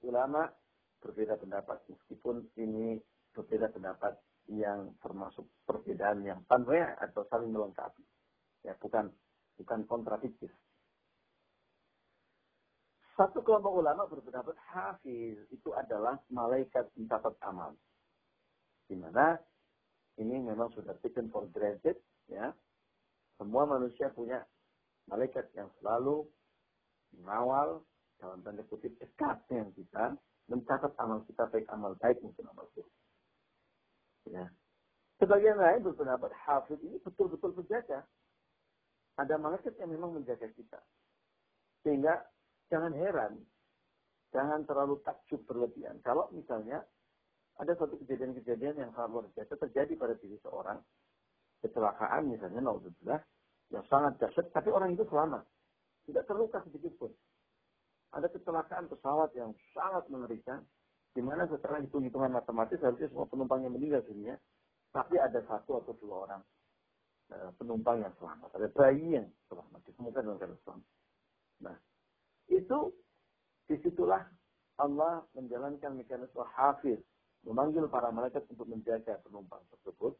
[0.03, 0.51] ulama
[0.99, 1.83] berbeda pendapat.
[1.87, 2.99] Meskipun ini
[3.31, 4.17] berbeda pendapat
[4.51, 8.03] yang termasuk perbedaan yang tanwaya atau saling melengkapi.
[8.65, 9.09] Ya, bukan
[9.57, 10.51] bukan kontradiktif.
[13.15, 17.71] Satu kelompok ulama berpendapat hafiz itu adalah malaikat pencatat amal.
[18.85, 19.39] Di mana
[20.19, 21.99] ini memang sudah taken for granted
[22.31, 22.51] ya
[23.35, 24.43] semua manusia punya
[25.11, 26.23] malaikat yang selalu
[27.19, 27.83] mengawal
[28.19, 30.05] dalam tanda kutip dekat dengan kita
[30.47, 32.91] mencatat amal kita baik amal baik maupun amal buruk
[34.29, 34.45] ya
[35.21, 38.03] sebagian lain berpendapat hafid ini betul-betul menjaga
[39.15, 40.79] ada malaikat yang memang menjaga kita
[41.85, 42.25] sehingga
[42.67, 43.39] jangan heran
[44.33, 46.83] jangan terlalu takjub berlebihan kalau misalnya
[47.55, 50.79] ada satu kejadian-kejadian yang sangat luar biasa terjadi pada diri seorang.
[51.63, 53.21] Kecelakaan misalnya, naudzubillah,
[53.71, 55.43] yang sangat dahsyat, tapi orang itu selamat.
[56.05, 57.11] Tidak terluka sedikit pun.
[58.15, 60.63] ada kecelakaan pesawat yang sangat mengerikan,
[61.15, 64.35] di mana setelah hitung-hitungan matematis harusnya semua penumpang yang meninggal dunia,
[64.91, 66.41] tapi ada satu atau dua orang
[67.31, 70.89] uh, penumpang yang selamat, ada bayi yang selamat, ditemukan dalam keadaan selamat.
[71.63, 71.75] Nah,
[72.51, 72.79] itu
[73.71, 74.27] di situlah
[74.75, 76.99] Allah menjalankan mekanisme hafiz,
[77.47, 80.19] memanggil para malaikat untuk menjaga penumpang tersebut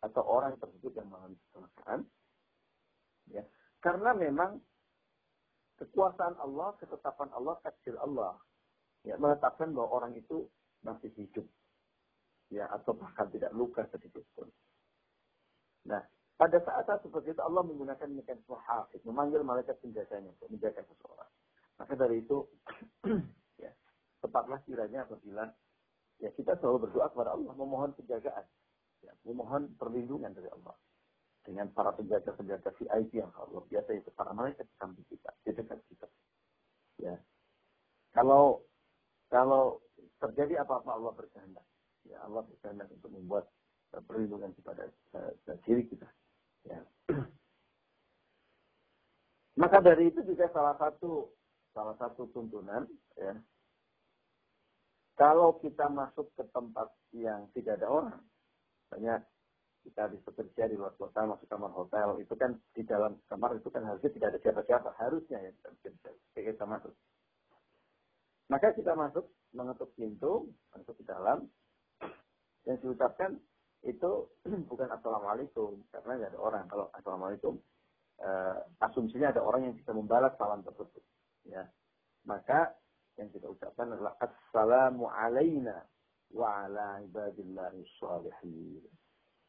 [0.00, 2.06] atau orang tersebut yang mengalami kecelakaan.
[3.34, 3.42] Ya.
[3.82, 4.62] Karena memang
[5.82, 8.36] kekuasaan Allah, ketetapan Allah, takdir Allah.
[9.04, 10.48] Ya, menetapkan bahwa orang itu
[10.84, 11.46] masih hidup.
[12.52, 14.50] Ya, atau bahkan tidak luka sedikit pun.
[15.88, 16.02] Nah,
[16.40, 21.30] pada saat-saat seperti itu Allah menggunakan mekanisme hafiz, memanggil malaikat penjaganya untuk menjaga seseorang.
[21.80, 22.44] Maka dari itu,
[23.64, 23.72] ya,
[24.20, 25.48] tepatlah kiranya apabila
[26.20, 28.44] ya kita selalu berdoa kepada Allah, memohon penjagaan,
[29.00, 30.76] ya, memohon perlindungan dari Allah
[31.44, 35.80] dengan para penjaga-penjaga VIP yang luar biasa itu para malaikat di samping kita, di dekat
[35.88, 36.08] kita.
[37.00, 37.16] Ya.
[38.12, 38.60] Kalau
[39.30, 39.78] kalau
[40.20, 41.64] terjadi apa-apa Allah berkehendak.
[42.04, 43.44] Ya, Allah berkehendak untuk membuat
[43.94, 46.08] uh, perlindungan kepada uh, diri kita.
[46.66, 46.82] Ya.
[49.60, 51.30] Maka dari itu juga salah satu
[51.70, 52.84] salah satu tuntunan
[53.16, 53.38] ya.
[55.14, 58.24] Kalau kita masuk ke tempat yang tidak ada orang,
[58.88, 59.20] banyak
[59.84, 63.68] kita habis bekerja di luar kota masuk kamar hotel itu kan di dalam kamar itu
[63.72, 65.52] kan harusnya tidak ada siapa-siapa harusnya ya
[66.36, 66.92] kita masuk
[68.50, 71.46] maka kita masuk mengetuk pintu masuk ke dalam
[72.66, 73.38] yang diucapkan
[73.86, 74.28] itu
[74.70, 77.54] bukan assalamualaikum karena tidak ada orang kalau assalamualaikum
[78.20, 81.00] uh, asumsinya ada orang yang bisa membalas salam tersebut
[81.46, 81.64] ya
[82.26, 82.74] maka
[83.16, 85.86] yang kita ucapkan adalah assalamu alaina
[86.34, 88.84] wa ala ibadillahi shalihin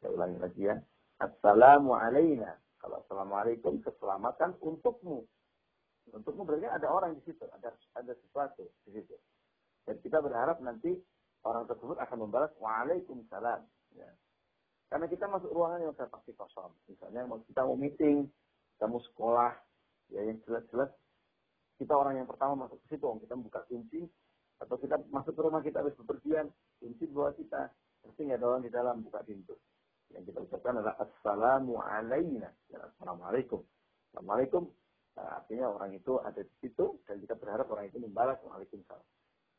[0.01, 0.75] saya ulangi lagi ya.
[1.21, 2.57] Assalamu alaina.
[2.81, 5.29] Kalau assalamualaikum keselamatan untukmu.
[6.11, 9.15] Untukmu berarti ada orang di situ, ada ada sesuatu di situ.
[9.87, 10.93] Dan kita berharap nanti
[11.47, 13.63] orang tersebut akan membalas waalaikumsalam.
[13.95, 14.09] Ya.
[14.91, 16.75] Karena kita masuk ruangan yang pasti kosong.
[16.91, 18.27] Misalnya kita mau meeting,
[18.75, 19.55] kita mau sekolah,
[20.11, 20.91] ya yang jelas-jelas
[21.81, 24.05] kita orang yang pertama masuk ke situ, kita buka kunci,
[24.61, 27.73] atau kita masuk ke rumah kita habis bepergian, kunci bawa kita,
[28.05, 29.57] pasti nggak ada orang di dalam buka pintu.
[30.13, 31.81] Yang kita ucapkan adalah Assalamu.
[32.69, 33.65] Ya, Assalamualaikum.
[34.13, 34.69] Assalamualaikum.
[35.17, 39.07] Nah, artinya orang itu ada di situ dan kita berharap orang itu membalas Waalaikumsalam.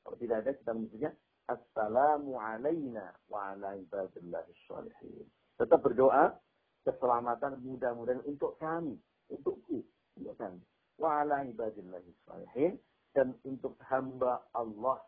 [0.03, 1.11] Kalau tidak ada kita menyebutnya
[1.51, 5.27] Assalamu alaina wa ala ibadillahi sholihin.
[5.59, 6.39] Tetap berdoa
[6.87, 8.97] keselamatan mudah-mudahan untuk kami,
[9.29, 9.83] untukku,
[10.17, 10.63] untuk kami.
[10.97, 12.79] Wa ala ibadillahi sholihin
[13.13, 15.03] dan untuk hamba Allah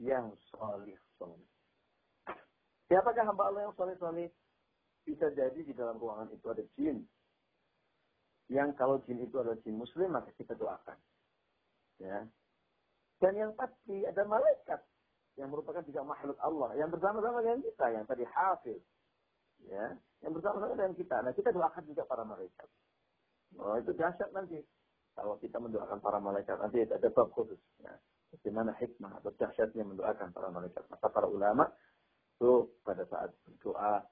[0.00, 1.48] yang solih solih.
[2.90, 4.28] Siapakah hamba Allah yang solih solih?
[5.04, 7.04] Bisa jadi di dalam ruangan itu ada jin.
[8.52, 10.98] Yang kalau jin itu adalah jin muslim, maka kita doakan.
[12.00, 12.28] Ya.
[13.22, 14.80] Dan yang pasti ada malaikat
[15.34, 18.82] yang merupakan juga makhluk Allah yang bersama-sama dengan kita yang tadi hafiz
[19.66, 19.96] ya.
[20.20, 21.16] Yang bersama-sama dengan kita.
[21.24, 22.68] Nah kita doakan juga para malaikat.
[23.56, 24.60] Oh itu dahsyat nanti.
[25.14, 27.60] Kalau kita mendoakan para malaikat nanti ada bab khusus.
[27.80, 27.94] Ya.
[28.34, 30.82] bagaimana hikmah atau dahsyatnya mendoakan para malaikat.
[30.90, 31.70] Maka para ulama
[32.34, 34.02] itu pada saat berdoa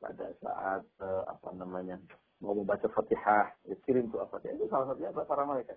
[0.00, 1.96] pada saat uh, apa namanya
[2.40, 5.76] mau membaca Fatihah, ya, kirim tuh apa itu salah satunya apa para malaikat.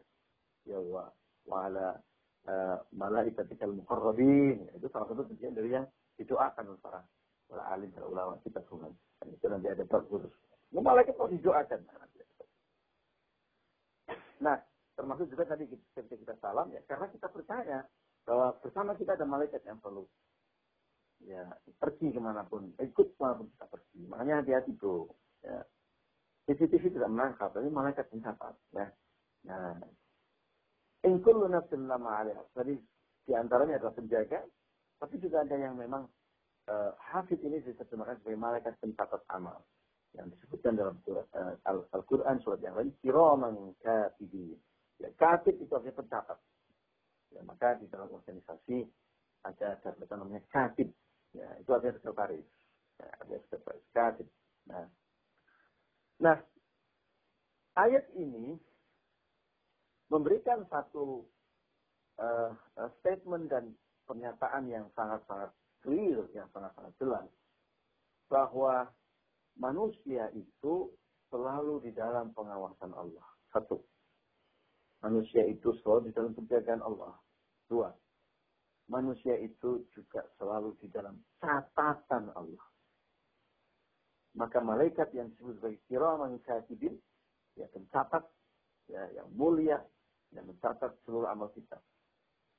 [0.63, 1.12] Ya wa
[1.43, 1.99] wala
[2.47, 4.63] uh, malaikatikal muqarrabin.
[4.76, 7.04] Itu salah satu bagian dari yang didoakan para
[7.52, 8.91] para alim para ulama kita semua.
[9.19, 10.32] Dan itu nanti ada bab khusus.
[10.71, 11.82] Malaikat kok didoakan.
[14.43, 14.60] Nah,
[14.95, 17.80] termasuk juga tadi ketika kita salam ya karena kita percaya
[18.23, 20.08] bahwa bersama kita ada malaikat yang selalu
[21.23, 21.43] ya
[21.80, 23.99] pergi ke mana pun, ikut ke mana pun kita pergi.
[24.08, 25.08] Makanya hati-hati bro.
[25.43, 25.63] Ya.
[26.44, 28.56] CCTV tidak menangkap, tapi malaikat mencatat.
[28.76, 28.88] Ya.
[29.48, 29.80] Nah,
[31.08, 32.36] ingkul nafsin lama alih.
[32.52, 32.76] Tadi
[33.24, 34.44] di antaranya adalah penjaga,
[35.00, 36.04] tapi juga ada yang memang
[36.68, 39.64] uh, hafid ini diterjemahkan sebagai malaikat pencatat amal.
[40.14, 41.56] Yang disebutkan dalam uh,
[41.96, 44.60] Al-Quran surat yang lain, kiraman katibin.
[45.00, 46.40] Ya, katib itu artinya pencatat.
[47.34, 48.86] Ya, maka di dalam organisasi
[49.48, 50.92] ada jabatan namanya katib.
[51.34, 52.48] Ya, itu artinya sekretaris.
[53.00, 54.28] Ya, ada sekretaris katib.
[54.70, 54.86] Nah,
[56.24, 56.40] nah,
[57.76, 58.56] ayat ini
[60.08, 61.28] memberikan satu
[62.22, 62.56] uh,
[63.02, 63.76] statement dan
[64.08, 65.52] pernyataan yang sangat-sangat
[65.84, 67.28] clear, yang sangat-sangat jelas
[68.32, 68.88] bahwa
[69.60, 70.90] manusia itu
[71.30, 73.26] selalu di dalam pengawasan Allah.
[73.52, 73.82] Satu,
[75.02, 77.14] manusia itu selalu di dalam penjagaan Allah.
[77.70, 77.90] Dua,
[78.90, 82.66] manusia itu juga selalu di dalam catatan Allah.
[84.34, 86.98] Maka malaikat yang disebut sebagai kiraman katibin,
[87.54, 88.26] ya mencatat,
[88.89, 89.78] ya, yang mulia,
[90.34, 91.78] yang mencatat seluruh amal kita.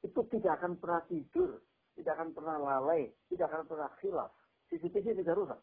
[0.05, 1.65] itu tidak akan pernah tidur,
[1.97, 4.31] tidak akan pernah lalai, tidak akan pernah khilaf.
[4.69, 5.61] CCTV tidak rusak.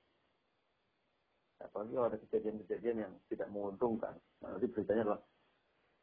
[1.61, 4.17] Apalagi kalau ada kejadian-kejadian yang tidak menguntungkan.
[4.41, 5.21] Nah, nanti beritanya adalah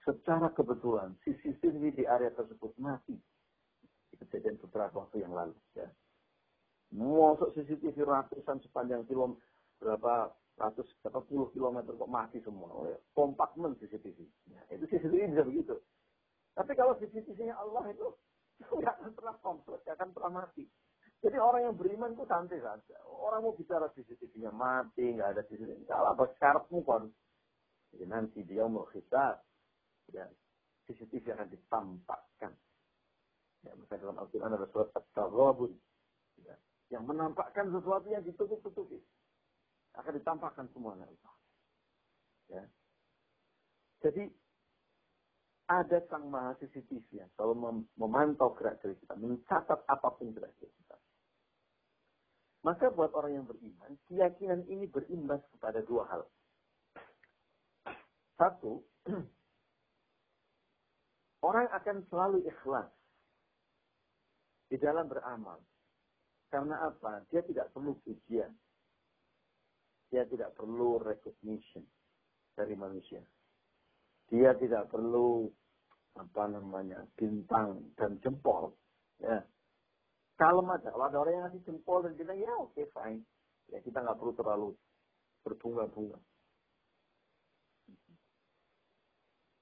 [0.07, 3.19] secara kebetulan CCTV di area tersebut mati.
[4.19, 5.55] Kejadian beberapa waktu yang lalu.
[5.75, 5.91] Ya.
[6.95, 9.39] Masuk CCTV ratusan sepanjang kilo
[9.79, 12.69] berapa ratus berapa puluh kilometer kok mati semua.
[13.15, 14.19] Kompakmen CCTV.
[14.51, 15.75] Ya, itu CCTV bisa begitu.
[16.59, 18.07] Tapi kalau CCTV-nya Allah itu
[18.59, 20.67] nggak akan pernah komplit, nggak akan pernah mati.
[21.19, 22.97] Jadi orang yang beriman itu santai saja.
[23.07, 25.87] Orang mau bicara CCTV-nya mati, nggak ada CCTV.
[25.87, 27.07] Kalau apa syaratmu kan.
[27.95, 29.43] Jadi nanti dia mau hisab.
[30.11, 30.27] Ya,
[30.91, 32.53] CCTV akan ditampakkan.
[33.67, 35.73] Ya, misalnya dalam Al-Quran ada surat At-Taghabun.
[36.47, 36.55] Ya,
[36.95, 39.03] yang menampakkan sesuatu yang ditutup-tutupi.
[39.99, 41.11] Akan ditampakkan semuanya.
[42.49, 42.65] Ya.
[44.01, 44.31] Jadi
[45.69, 50.73] ada sang maha CCTV yang selalu memantau gerak gerik kita, mencatat apa pun gerak gerik
[50.81, 50.97] kita.
[52.65, 56.23] Maka buat orang yang beriman, keyakinan ini berimbas kepada dua hal.
[58.39, 58.81] Satu,
[61.49, 62.89] orang akan selalu ikhlas
[64.73, 65.61] di dalam beramal.
[66.49, 67.29] Karena apa?
[67.29, 68.49] Dia tidak perlu pujian.
[70.09, 71.85] Dia tidak perlu recognition
[72.57, 73.21] dari manusia.
[74.29, 75.49] Dia tidak perlu
[76.17, 78.75] apa namanya bintang dan jempol.
[79.21, 79.45] Ya.
[80.39, 83.21] Kalau ada orang yang ngasih jempol dan bilang, ya oke, okay, fine.
[83.69, 84.69] Ya kita nggak perlu terlalu
[85.45, 86.19] berbunga-bunga.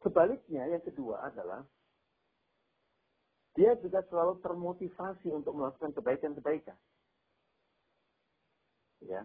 [0.04, 1.66] Sebaliknya, yang kedua adalah
[3.56, 6.76] dia juga selalu termotivasi untuk melakukan kebaikan-kebaikan.
[9.02, 9.24] Ya.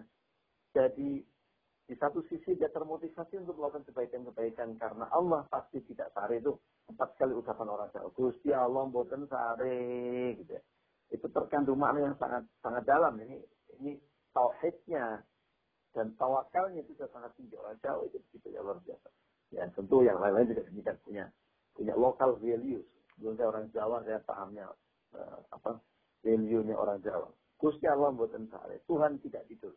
[0.71, 1.19] Jadi
[1.91, 6.55] di satu sisi dia termotivasi untuk melakukan kebaikan-kebaikan karena Allah pasti tidak sare itu
[6.87, 8.07] empat kali ucapan orang Jawa.
[8.15, 9.75] Gusti Allah mboten sare
[10.39, 10.63] gitu ya.
[11.11, 13.19] Itu terkandung makna yang sangat sangat dalam.
[13.19, 13.43] Ini
[13.83, 13.99] ini
[14.31, 15.19] tauhidnya
[15.91, 19.09] dan tawakalnya itu sudah sangat tinggi orang Jawa itu begitu ya luar biasa.
[19.51, 21.25] Ya tentu yang lain-lain juga demikian punya
[21.75, 22.87] punya local values.
[23.19, 24.71] Belum saya orang Jawa saya pahamnya
[25.11, 25.75] uh, apa
[26.23, 27.27] value-nya orang Jawa.
[27.59, 29.75] Gusti Allah buat saya Tuhan tidak tidur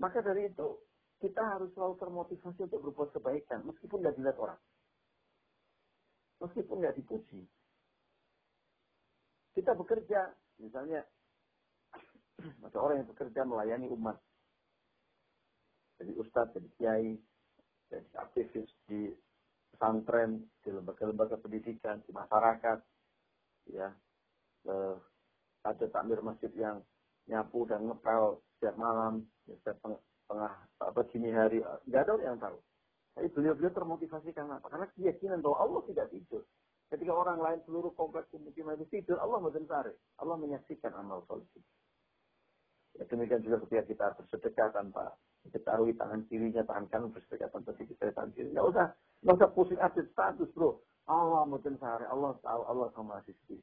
[0.00, 0.78] maka dari itu
[1.22, 4.60] kita harus selalu termotivasi untuk berbuat kebaikan meskipun tidak dilihat orang
[6.42, 7.46] meskipun nggak dipuji
[9.54, 11.06] kita bekerja, misalnya
[12.66, 14.18] ada orang yang bekerja melayani umat.
[16.02, 17.14] Jadi ustadz, jadi kiai,
[17.86, 19.14] jadi aktivis di
[19.70, 22.78] pesantren, di lembaga-lembaga pendidikan, di masyarakat,
[23.70, 23.94] ya.
[24.66, 24.96] Eh,
[25.64, 26.82] ada takmir masjid yang
[27.28, 29.76] nyapu dan ngepel setiap malam, ya, setiap
[30.28, 32.58] tengah, apa dini hari, nggak ada orang yang tahu.
[33.14, 34.66] Tapi beliau-beliau termotivasi karena apa?
[34.66, 36.42] Karena keyakinan bahwa Allah tidak tidur.
[36.90, 39.94] Ketika orang lain seluruh kompleks pemukiman itu tidur, Allah mencari.
[40.18, 41.46] Allah menyaksikan amal soleh.
[42.94, 48.14] Ya, demikian juga ketika kita bersedekah tanpa diketahui tangan kirinya, tangan kanan bersedekah tanpa diketahui
[48.14, 48.48] tangan kiri.
[48.54, 48.86] Nggak usah,
[49.26, 50.78] nggak usah pusing update status bro.
[51.04, 53.58] Allah mencari, Allah tahu, Allah sama sisi.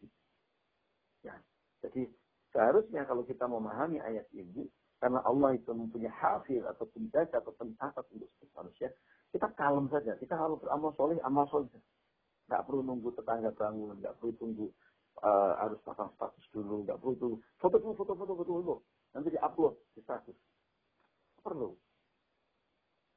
[1.24, 1.36] Ya,
[1.82, 2.08] jadi
[2.52, 4.68] seharusnya kalau kita memahami ayat ini,
[5.02, 8.94] karena Allah itu mempunyai hafiz atau penjaga atau pencatat untuk manusia,
[9.34, 10.14] kita kalem saja.
[10.20, 11.72] Kita harus beramal soleh, amal soleh.
[12.46, 14.68] Nggak perlu nunggu tetangga bangun, nggak perlu tunggu
[15.24, 18.76] uh, harus pasang status dulu, nggak perlu tunggu foto dulu, foto, foto, foto dulu.
[19.16, 20.38] Nanti diupload di status.
[21.42, 21.74] Perlu.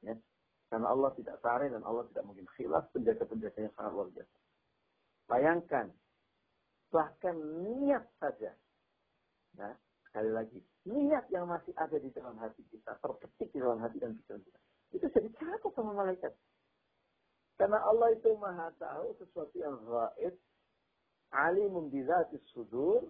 [0.01, 0.15] Ya.
[0.71, 4.37] Karena Allah tidak sare dan Allah tidak mungkin khilaf penjaga-penjaga yang sangat luar biasa.
[5.29, 5.85] Bayangkan,
[6.89, 8.51] bahkan niat saja.
[9.55, 9.75] Nah,
[10.07, 14.15] sekali lagi, niat yang masih ada di dalam hati kita, terpetik di dalam hati dan
[14.19, 14.59] pikiran kita.
[14.95, 16.31] Itu jadi catat sama malaikat.
[17.55, 20.35] Karena Allah itu maha tahu sesuatu yang gaib.
[21.31, 23.07] Alimun bizatis sudur.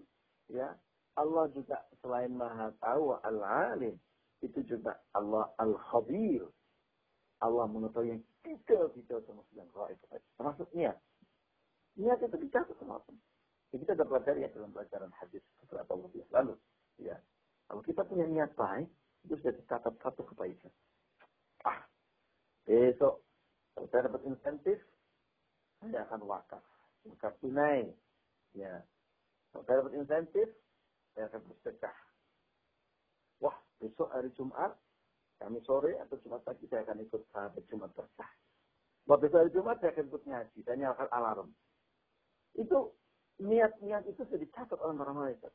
[0.49, 0.77] Ya.
[1.17, 3.97] Allah juga selain maha tahu al-alim.
[4.45, 6.45] Itu juga Allah al-khabir.
[7.41, 9.97] Allah mengetahui yang detail-detail termasuk yang gaib.
[10.37, 10.97] Termasuk niat.
[11.97, 13.17] Niat itu dicatat sama Allah.
[13.75, 16.53] Kita dapat pelajari ya dalam pelajaran hadis beberapa waktu yang lalu.
[17.01, 17.17] Ya.
[17.67, 18.87] Kalau kita punya niat baik,
[19.27, 20.71] itu sudah dicatat satu kebaikan.
[21.65, 21.81] Ah,
[22.63, 23.25] besok
[23.75, 24.79] kalau saya dapat insentif,
[25.83, 26.63] saya akan wakaf.
[27.11, 27.91] Wakaf tunai.
[28.55, 28.79] Ya.
[29.51, 30.47] Kalau saya dapat insentif,
[31.11, 31.97] saya akan bersedekah.
[33.43, 34.71] Wah, besok hari Jumat,
[35.43, 38.31] kami sore atau Jumat pagi saya akan ikut sahabat Jumat berkah.
[39.11, 40.59] Wah, besok hari Jumat saya akan ikut ngaji.
[40.63, 41.49] Saya nyalakan alarm.
[42.55, 42.95] Itu
[43.41, 45.53] niat-niat itu sudah dicatat oleh para malaikat.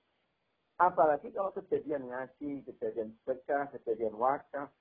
[0.80, 4.72] Apalagi kalau kejadian ngaji, kejadian sedekah, kejadian wakaf,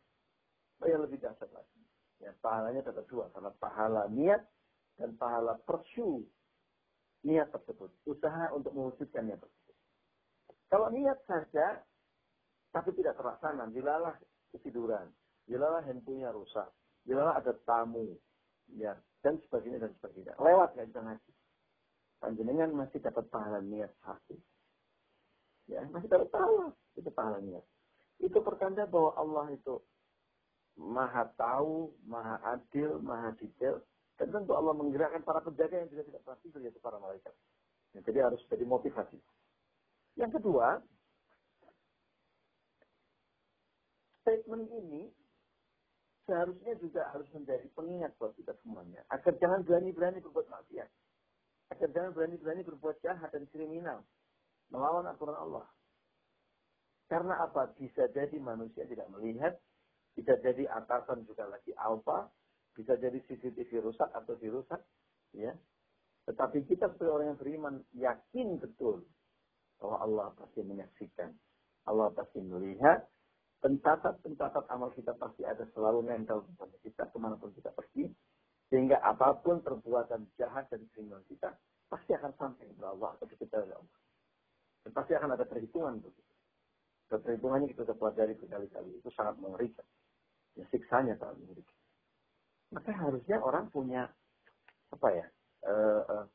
[0.87, 1.83] yang lebih dahsyat lagi.
[2.23, 4.43] Ya, pahalanya dapat dua, karena pahala niat
[4.95, 6.23] dan pahala pursue
[7.27, 7.91] niat tersebut.
[8.07, 9.75] Usaha untuk mewujudkan niat tersebut.
[10.71, 11.83] Kalau niat saja,
[12.71, 14.15] tapi tidak terlaksana, dilalah
[14.55, 15.11] ketiduran,
[15.47, 16.67] dilalah handphonenya rusak,
[17.03, 18.15] dilalah ada tamu,
[18.71, 20.31] ya, dan sebagainya dan sebagainya.
[20.39, 21.31] Lewat nggak bisa ngaji.
[22.19, 24.35] Panjenengan masih dapat pahala niat satu.
[25.71, 27.63] Ya, masih dapat pahala itu pahala niat.
[28.19, 29.79] Itu pertanda bahwa Allah itu
[30.75, 33.79] maha tahu, maha adil, maha detail.
[34.19, 37.31] Dan tentu Allah menggerakkan para penjaga yang juga tidak pasti yaitu para malaikat.
[37.95, 39.15] Ya, jadi harus jadi motivasi.
[40.19, 40.83] Yang kedua,
[44.27, 45.07] statement ini
[46.27, 49.01] seharusnya juga harus menjadi pengingat buat kita semuanya.
[49.09, 50.85] Agar jangan berani-berani berbuat maksiat.
[51.69, 54.01] Agar jangan berani-berani berbuat jahat dan kriminal.
[54.73, 55.65] Melawan aturan Allah.
[57.09, 57.73] Karena apa?
[57.77, 59.57] Bisa jadi manusia tidak melihat.
[60.13, 62.29] Bisa jadi atasan juga lagi alfa.
[62.73, 64.81] Bisa jadi CCTV rusak atau dirusak.
[65.33, 65.53] Ya.
[66.29, 69.05] Tetapi kita sebagai orang yang beriman yakin betul
[69.81, 71.33] bahwa Allah pasti menyaksikan.
[71.89, 73.05] Allah pasti melihat.
[73.59, 78.07] Pencatat-pencatat amal kita pasti ada selalu nempel kepada kita ke mana pun kita pergi.
[78.69, 81.57] Sehingga apa pun perbuatan jahat dan kriminal kita
[81.89, 83.99] pasti akan sampai kepada Allah atau kita oleh Allah.
[84.85, 86.33] Dan pasti akan ada perhitungan untuk itu.
[87.09, 89.01] Dan perhitungannya kita pelajari berkali-kali.
[89.01, 89.85] Itu sangat mengerikan.
[90.53, 91.77] Ya, siksanya sangat mengerikan.
[92.69, 94.05] Maka harusnya orang punya
[94.93, 95.25] apa ya?
[95.65, 96.29] Uh,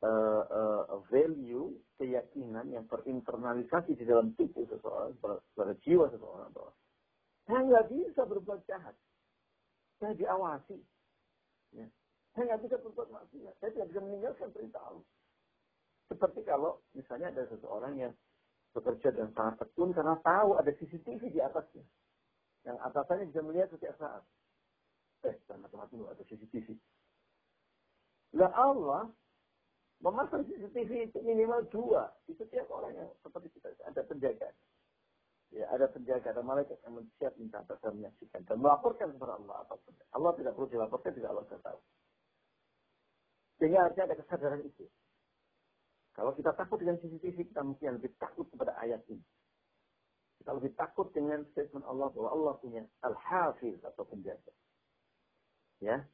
[0.00, 6.48] uh, uh, value, keyakinan yang terinternalisasi di dalam tubuh seseorang, pada jiwa seseorang.
[6.56, 6.72] Bahwa
[7.44, 8.96] saya nggak bisa berbuat jahat.
[10.00, 10.80] Saya diawasi.
[11.74, 11.86] Ya.
[12.36, 13.54] Saya nggak bisa berbuat maksiat.
[13.58, 15.06] Saya tidak bisa meninggalkan perintah Allah.
[16.06, 18.12] Seperti kalau misalnya ada seseorang yang
[18.76, 21.82] bekerja dan sangat tekun karena tahu ada CCTV di atasnya.
[22.68, 24.22] Yang atasannya bisa melihat setiap saat.
[25.24, 26.76] Eh, jangan mati ada CCTV.
[28.36, 29.08] Lah Allah
[30.04, 34.52] memasang CCTV minimal dua di setiap orang yang seperti kita ada penjaga.
[35.56, 39.80] Ya, ada penjaga, ada malaikat yang siap minta dan menyaksikan dan melaporkan kepada Allah apa
[39.80, 39.96] pun.
[40.12, 41.80] Allah tidak perlu dilaporkan, tidak Allah tahu.
[43.56, 44.84] Sehingga harusnya ada kesadaran itu.
[46.12, 49.24] Kalau kita takut dengan CCTV, kita mungkin lebih takut kepada ayat ini.
[50.44, 54.52] Kita lebih takut dengan statement Allah bahwa Allah punya al-hafiz atau penjaga.
[55.80, 56.04] Ya,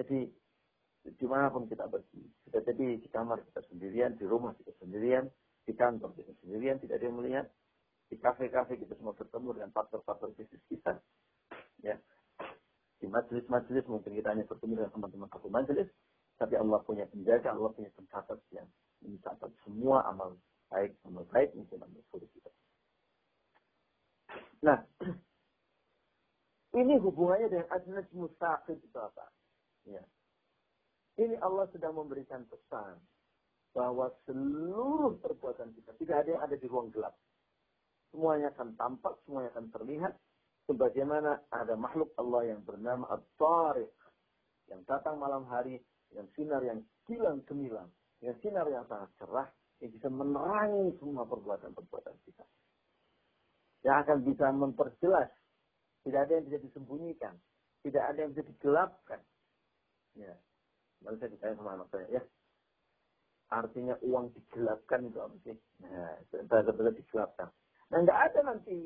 [0.00, 0.32] jadi
[1.04, 2.24] di mana pun kita pergi.
[2.48, 5.28] Kita jadi di kamar kita sendirian, di rumah kita sendirian,
[5.68, 7.46] di kantor kita sendirian, tidak ada yang melihat.
[8.08, 10.96] Di kafe-kafe kita semua bertemu dengan faktor-faktor bisnis kita.
[11.84, 12.00] Ya.
[12.98, 15.88] Di majelis-majelis mungkin kita hanya bertemu dengan teman-teman satu majelis,
[16.40, 18.66] tapi Allah punya penjaga, Allah punya pencatat yang
[19.04, 20.34] mencatat semua amal
[20.72, 22.50] baik, amal baik mungkin amal buruk kita.
[24.58, 24.82] Nah,
[26.74, 29.26] ini hubungannya dengan ajnaj mustaqim itu apa?
[29.86, 30.02] Ya.
[31.18, 32.98] Ini Allah sedang memberikan pesan
[33.74, 37.14] bahwa seluruh perbuatan kita tidak ada yang ada di ruang gelap.
[38.10, 40.12] Semuanya akan tampak, semuanya akan terlihat.
[40.68, 43.92] Sebagaimana ada makhluk Allah yang bernama At-Tariq.
[44.68, 45.80] Yang datang malam hari
[46.12, 47.88] dengan sinar yang kilang gemilang.
[48.20, 49.48] Dengan sinar yang sangat cerah.
[49.80, 52.44] Yang bisa menerangi semua perbuatan-perbuatan kita.
[53.86, 55.30] Yang akan bisa memperjelas.
[56.04, 57.34] Tidak ada yang bisa disembunyikan.
[57.84, 59.20] Tidak ada yang bisa digelapkan.
[60.18, 60.34] Ya.
[61.06, 62.22] Lalu saya ditanya sama anak saya, ya,
[63.54, 65.56] artinya uang digelapkan itu apa sih?
[65.86, 66.14] Nah,
[66.50, 67.48] benar-benar digelapkan.
[67.88, 68.84] Nah, nggak ada nanti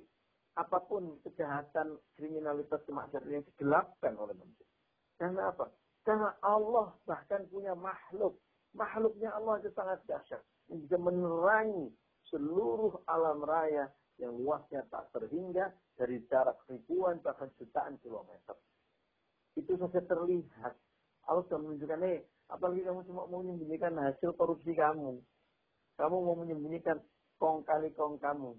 [0.54, 4.68] apa pun kejahatan, kriminalitas, kemaksiatan yang digelapkan oleh manusia.
[5.16, 5.72] Karena apa?
[6.04, 8.36] Karena Allah bahkan punya makhluk.
[8.76, 10.42] Makhluknya Allah itu sangat dahsyat.
[10.68, 11.92] Bisa menerangi
[12.28, 13.90] seluruh alam raya
[14.20, 18.56] yang luasnya tak terhingga dari jarak ribuan bahkan jutaan kilometer.
[19.56, 20.74] Itu saja terlihat
[21.28, 25.20] Allah sudah menunjukkan, eh, apalagi kamu cuma mau menyembunyikan hasil korupsi kamu.
[26.00, 26.98] Kamu mau menyembunyikan
[27.36, 28.56] kong kali kong kamu.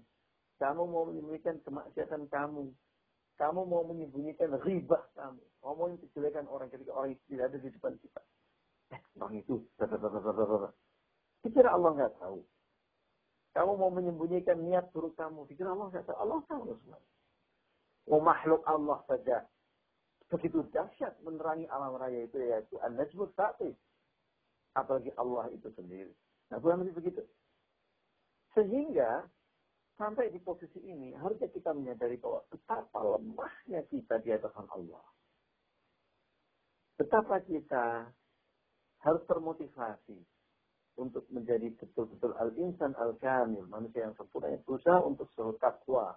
[0.58, 2.70] Kamu mau menyembunyikan kemaksiatan kamu.
[3.34, 5.42] Kamu mau menyembunyikan riba kamu.
[5.60, 8.20] Kamu mau kejelekan orang ketika orang itu tidak ada di depan kita.
[8.94, 9.54] Eh, orang itu.
[11.42, 12.38] Dikira Allah nggak tahu.
[13.54, 15.46] Kamu mau menyembunyikan niat buruk kamu.
[15.50, 16.18] Dikira Allah nggak tahu.
[16.22, 16.98] Allah tahu semua.
[18.04, 19.42] Mau makhluk Allah saja
[20.34, 23.76] begitu dahsyat menerangi alam raya itu yaitu an-najmut saqif.
[24.74, 26.10] Apalagi Allah itu sendiri.
[26.50, 27.22] Nah, bukan begitu.
[28.58, 29.30] Sehingga
[29.94, 35.04] sampai di posisi ini harusnya kita menyadari bahwa betapa lemahnya kita di hadapan Allah.
[36.98, 38.10] Betapa kita
[39.02, 40.18] harus termotivasi
[40.94, 46.14] untuk menjadi betul-betul al-insan al-kamil, manusia yang sempurna yang berusaha untuk selalu takwa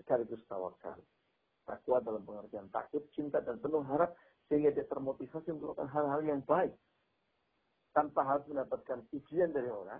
[0.00, 0.96] sekaligus tawakal.
[1.68, 4.16] Takwa dalam pengertian takut, cinta, dan penuh harap
[4.48, 6.72] sehingga dia termotivasi untuk melakukan hal-hal yang baik.
[7.90, 9.98] tanpa harus mendapatkan ujian dari orang,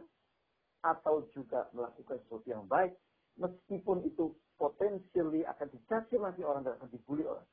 [0.80, 2.96] atau juga melakukan sesuatu yang baik,
[3.36, 7.46] meskipun itu potensially akan dicaci masih orang dan akan dibully orang.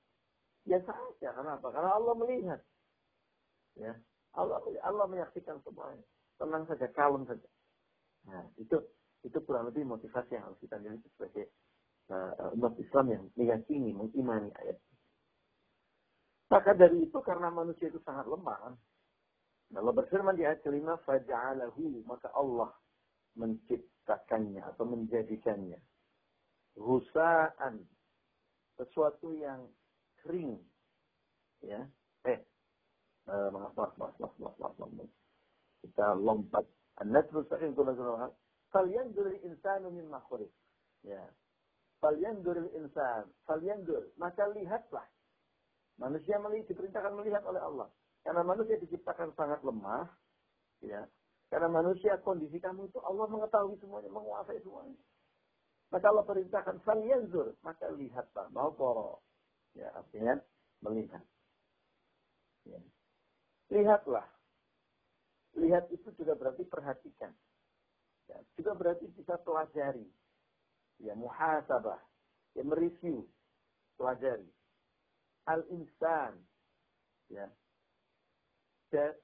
[0.67, 2.59] Ya saja, karena apa Karena Allah melihat.
[3.79, 3.93] Ya,
[4.35, 6.03] Allah Allah menyaksikan semuanya.
[6.35, 7.47] Tenang saja, kalem saja.
[8.27, 8.75] Nah, itu
[9.23, 11.49] itu kurang lebih motivasi yang harus kita miliki sebagai
[12.11, 14.77] uh, umat Islam yang meyakini, mengimani ayat.
[16.47, 18.75] Maka dari itu karena manusia itu sangat lemah, kan?
[19.75, 20.95] Allah berfirman di ayat kelima,
[22.07, 22.71] maka Allah
[23.37, 25.79] menciptakannya atau menjadikannya.
[26.77, 27.85] Husaan.
[28.77, 29.65] Sesuatu yang
[30.21, 30.61] kering.
[31.65, 31.85] Ya.
[32.25, 32.41] Eh.
[33.25, 35.09] Uh, maaf, maaf, maaf, maaf, maaf, maaf, maaf.
[35.81, 36.65] Kita lompat.
[36.97, 37.73] An-Nasrul Sahih
[38.73, 40.49] Kalian dulu insanu min makhluk.
[41.05, 41.21] Ya.
[42.01, 43.29] Kalian dulu insan.
[43.49, 44.05] Kalian dulu.
[44.17, 45.05] Maka lihatlah.
[45.97, 47.89] Manusia melihat, diperintahkan melihat oleh Allah.
[48.21, 50.05] Karena manusia diciptakan sangat lemah.
[50.85, 51.09] Ya.
[51.47, 54.99] Karena manusia kondisi kamu itu Allah mengetahui semuanya, menguasai semuanya.
[55.87, 56.83] Maka Allah perintahkan
[57.31, 59.23] zur, maka lihatlah, mau poro.
[59.71, 60.35] Ya, artinya
[60.83, 61.23] melihat.
[62.67, 62.79] Ya.
[63.71, 64.27] Lihatlah.
[65.55, 67.31] Lihat itu juga berarti perhatikan.
[68.27, 70.03] Ya, juga berarti bisa pelajari.
[70.99, 72.03] Ya, muhasabah.
[72.59, 73.23] Ya, mereview.
[73.95, 74.51] Pelajari.
[75.47, 76.43] Al-insan.
[77.31, 77.47] Ya.
[78.91, 79.15] Dan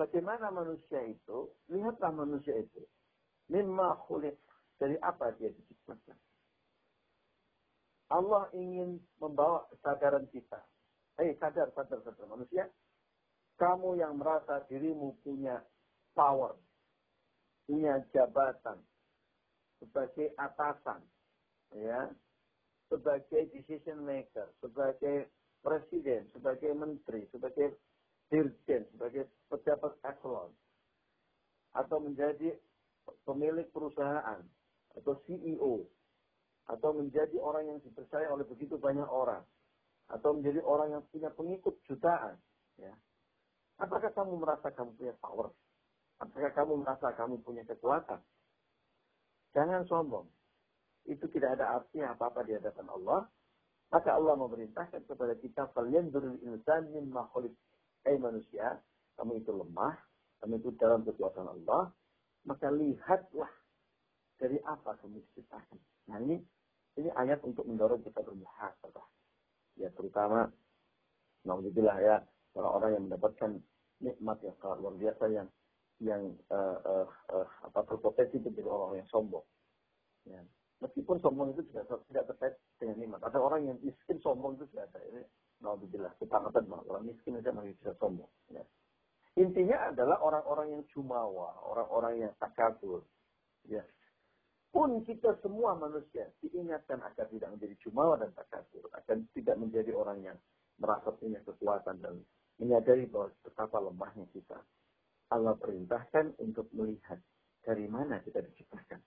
[0.00, 1.52] Bagaimana manusia itu?
[1.68, 2.80] Lihatlah manusia itu.
[3.52, 4.32] Mimma khuliq.
[4.80, 6.16] Dari apa dia diciptakan?
[8.08, 10.56] Allah ingin membawa kesadaran kita.
[11.20, 12.26] Hei, sadar, sadar, sadar.
[12.32, 12.64] Manusia,
[13.60, 15.60] kamu yang merasa dirimu punya
[16.16, 16.56] power,
[17.68, 18.80] punya jabatan,
[19.84, 21.04] sebagai atasan,
[21.76, 22.08] ya,
[22.88, 25.28] sebagai decision maker, sebagai
[25.60, 27.76] presiden, sebagai menteri, sebagai
[28.30, 30.54] dirjen, sebagai pejabat eselon,
[31.74, 32.54] atau menjadi
[33.26, 34.40] pemilik perusahaan,
[34.94, 35.84] atau CEO,
[36.70, 39.42] atau menjadi orang yang dipercaya oleh begitu banyak orang,
[40.06, 42.38] atau menjadi orang yang punya pengikut jutaan,
[42.78, 42.94] ya.
[43.80, 45.50] Apakah kamu merasa kamu punya power?
[46.20, 48.20] Apakah kamu merasa kamu punya kekuatan?
[49.56, 50.28] Jangan sombong.
[51.08, 53.24] Itu tidak ada artinya apa-apa di hadapan Allah.
[53.90, 56.12] Maka Allah memerintahkan kepada kita, kalian
[56.44, 57.56] insan min makhluk
[58.00, 58.80] Hey manusia,
[59.20, 59.92] kamu itu lemah,
[60.40, 61.92] kamu itu dalam kekuatan Allah,
[62.48, 63.52] maka lihatlah
[64.40, 65.76] dari apa kamu diciptakan.
[66.08, 66.40] Nah ini
[66.96, 69.04] ini ayat untuk mendorong kita bermuhasabah.
[69.76, 70.48] Ya terutama,
[71.44, 72.16] Alhamdulillah ya,
[72.56, 73.50] orang-orang yang mendapatkan
[74.00, 75.48] nikmat yang sangat luar biasa yang
[76.00, 79.44] yang uh, uh, uh, apa berpotensi menjadi orang yang sombong.
[80.24, 80.40] Ya.
[80.80, 83.20] Meskipun sombong itu juga tidak terkait dengan nikmat.
[83.28, 85.00] Ada orang yang miskin sombong itu sudah ada.
[85.04, 85.20] Ini
[85.60, 86.80] Alhamdulillah, ketakutan mah.
[86.88, 88.28] Orang miskin saja masih bisa sombong.
[88.48, 88.64] Ya.
[89.36, 93.04] Intinya adalah orang-orang yang jumawa, orang-orang yang takabur.
[93.68, 93.84] Ya.
[94.70, 98.88] Pun kita semua manusia diingatkan agar tidak menjadi jumawa dan takabur.
[98.96, 100.38] Akan tidak menjadi orang yang
[100.80, 102.22] merasa punya kekuatan dan
[102.56, 104.58] menyadari bahwa betapa lemahnya kita.
[105.30, 107.20] Allah perintahkan untuk melihat
[107.62, 108.98] dari mana kita diciptakan.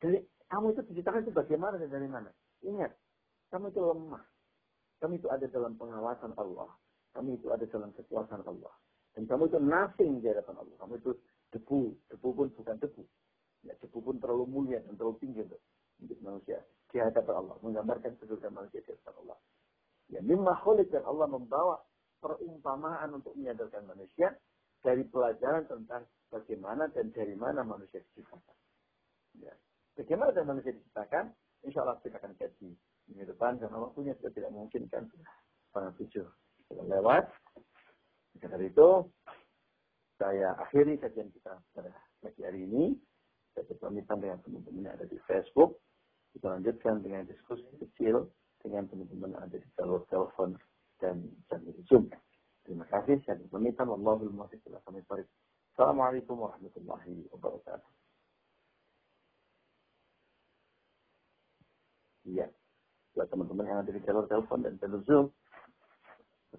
[0.00, 0.18] Dari
[0.50, 2.30] kamu itu diciptakan itu bagaimana dan dari mana?
[2.66, 2.92] Ingat,
[3.52, 4.24] kamu itu lemah.
[5.00, 6.68] Kami itu ada dalam pengawasan Allah.
[7.16, 8.74] Kami itu ada dalam kekuasaan Allah.
[9.16, 10.76] Dan kamu itu nothing di hadapan Allah.
[10.76, 11.10] Kamu itu
[11.56, 11.96] debu.
[12.12, 13.02] Debu pun bukan debu.
[13.64, 15.60] Ya, debu pun terlalu mulia dan terlalu tinggi untuk,
[16.04, 16.60] untuk manusia.
[16.92, 17.56] Di hadapan Allah.
[17.64, 19.38] Menggambarkan kedudukan manusia di hadapan Allah.
[20.10, 20.54] Ya, mimma
[20.90, 21.76] dan Allah membawa
[22.20, 24.36] perumpamaan untuk menyadarkan manusia
[24.84, 28.56] dari pelajaran tentang bagaimana dan dari mana manusia diciptakan.
[29.40, 29.54] Ya.
[29.96, 31.32] Bagaimana dan manusia diciptakan?
[31.64, 32.72] Insya Allah kita akan kaji
[33.10, 35.02] minggu depan karena waktunya sudah tidak memungkinkan
[35.70, 36.26] setengah tujuh
[36.70, 37.24] sudah lewat.
[38.38, 38.88] Maka dari itu
[40.14, 41.90] saya akhiri kajian kita pada
[42.22, 42.94] pagi hari ini.
[43.50, 45.82] Saya berpamitan dengan teman-teman yang ada di Facebook.
[46.30, 48.30] Kita lanjutkan dengan diskusi kecil
[48.62, 50.54] dengan teman-teman yang ada di jalur telepon
[51.02, 52.06] dan jalur Zoom.
[52.62, 53.18] Terima kasih.
[53.26, 53.90] Saya berpamitan.
[53.90, 54.30] Wallahul
[55.74, 57.90] Assalamualaikum warahmatullahi wabarakatuh.
[62.30, 62.46] Iya
[63.20, 65.26] buat teman-teman yang ada di jalur telepon dan jalur Zoom.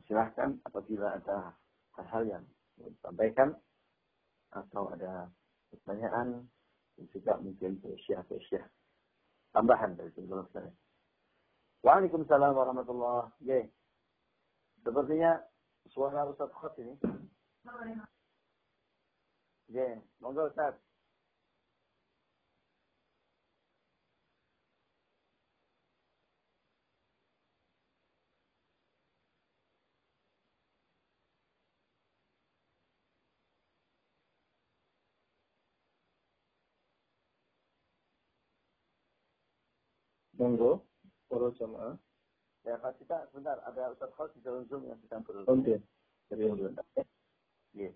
[0.05, 1.57] Silahkan apabila ada
[1.97, 2.43] hal-hal yang
[2.77, 3.57] disampaikan
[4.53, 5.25] atau ada
[5.73, 6.45] pertanyaan
[6.93, 8.61] dan juga mungkin usia-usia
[9.57, 10.69] tambahan dari teman saya.
[11.81, 13.73] Waalaikumsalam warahmatullahi wabarakatuh.
[14.85, 15.41] Sepertinya
[15.89, 16.93] suara Ustaz Khot ini.
[19.73, 20.77] Ya, monggo Ustaz.
[40.41, 40.81] Monggo,
[41.29, 41.93] para jamaah.
[42.65, 45.45] Ya, Pak kita sebentar, ada Ustaz Khos di dalam Zoom yang sedang berlalu.
[45.45, 45.75] Oke.
[46.33, 46.85] Jadi, sebentar.
[47.77, 47.93] Iya.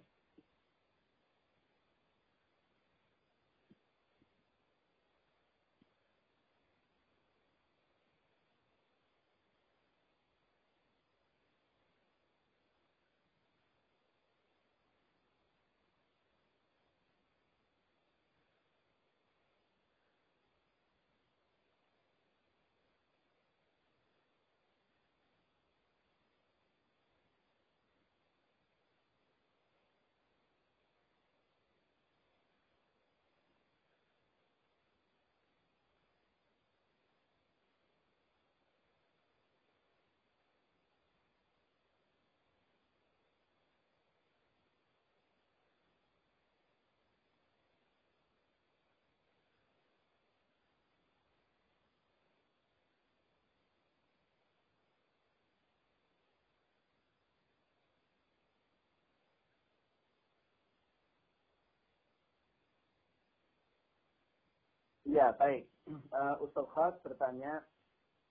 [65.15, 65.63] Ya, baik.
[65.87, 67.63] Uh, Ustaz Khas bertanya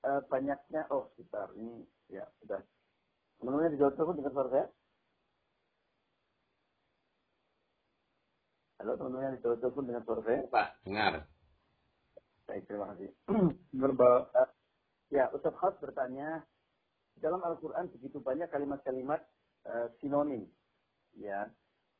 [0.05, 1.81] uh, banyaknya, oh sebentar, ini
[2.13, 2.61] ya sudah.
[3.41, 4.67] Teman-teman dijawab dulu dengan suara saya?
[8.85, 10.41] Halo teman-teman yang dijawab dulu dengan suara saya?
[10.53, 11.15] Pak, dengar.
[12.45, 13.09] Baik, terima kasih.
[13.81, 14.29] Berbal.
[14.37, 14.51] Uh,
[15.09, 16.45] ya, Ustaz Khas bertanya,
[17.17, 19.25] dalam Al-Quran begitu banyak kalimat-kalimat
[19.73, 20.45] uh, sinonim,
[21.17, 21.49] ya,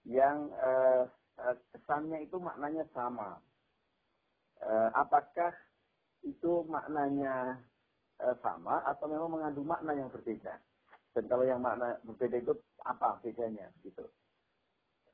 [0.05, 1.09] yang uh,
[1.41, 3.54] uh, kesannya itu maknanya sama eh,
[4.95, 5.51] apakah
[6.25, 7.61] itu maknanya
[8.23, 10.57] eh, sama atau memang mengandung makna yang berbeda?
[11.15, 12.53] Dan kalau yang makna berbeda itu
[12.83, 14.03] apa bedanya gitu?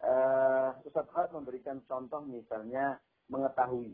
[0.01, 2.97] Uh, Ustaz Khat memberikan contoh misalnya
[3.29, 3.93] mengetahui.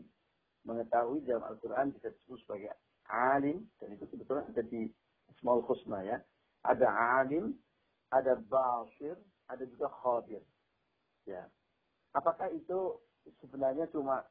[0.63, 2.71] Mengetahui dalam Al-Quran bisa disebut sebagai
[3.11, 4.87] alim, dan itu sebetulnya ada di
[5.43, 6.23] small khusna ya.
[6.63, 6.87] Ada
[7.19, 7.59] alim,
[8.15, 9.19] ada basir,
[9.51, 10.39] ada juga khabir.
[11.27, 11.43] Ya.
[12.15, 13.03] Apakah itu
[13.43, 14.23] sebenarnya cuma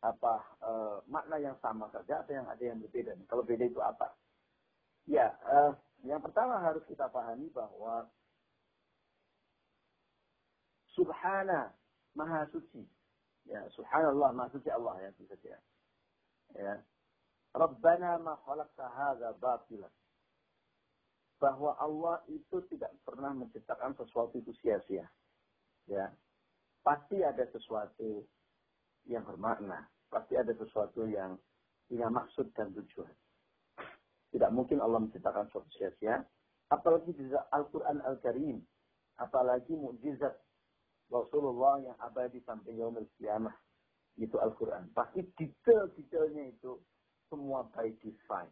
[0.00, 0.34] apa
[0.64, 0.70] e,
[1.12, 3.12] makna yang sama saja atau yang ada yang berbeda?
[3.28, 4.16] Kalau beda itu apa?
[5.04, 5.58] Ya, e,
[6.08, 8.08] yang pertama harus kita pahami bahwa
[10.96, 11.72] Subhana
[12.16, 12.82] Maha Suci.
[13.44, 15.56] Ya, Subhanallah Maha Suci Allah ya saja.
[16.56, 16.74] Ya.
[17.54, 19.90] Rabbana ma khalaqta hadza batila.
[21.40, 25.08] Bahwa Allah itu tidak pernah menciptakan sesuatu itu sia-sia.
[25.88, 26.12] Ya.
[26.84, 28.24] Pasti ada sesuatu
[29.08, 29.88] yang bermakna.
[30.10, 31.38] Pasti ada sesuatu yang
[31.86, 33.14] punya maksud dan tujuan.
[34.30, 36.22] Tidak mungkin Allah menciptakan sesuatu sia-sia.
[36.70, 38.62] Apalagi di Al-Quran Al-Karim.
[39.18, 40.38] Apalagi mukjizat
[41.10, 43.54] Rasulullah yang abadi sampai yaumil kiamah.
[44.18, 44.90] Itu Al-Quran.
[44.94, 46.78] Pasti detail-detailnya itu
[47.26, 48.50] semua by design.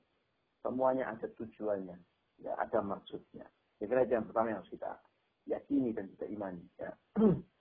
[0.63, 1.99] Semuanya ada tujuannya.
[2.43, 3.47] Ya, ada maksudnya.
[3.79, 4.99] Saya kira yang pertama yang harus kita
[5.47, 6.63] yakini dan kita imani.
[6.79, 6.91] Ya.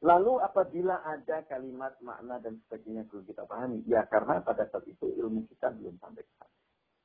[0.00, 5.12] Lalu apabila ada kalimat makna dan sebagainya belum kita pahami, ya karena pada saat itu
[5.20, 6.56] ilmu kita belum sampai ke sana.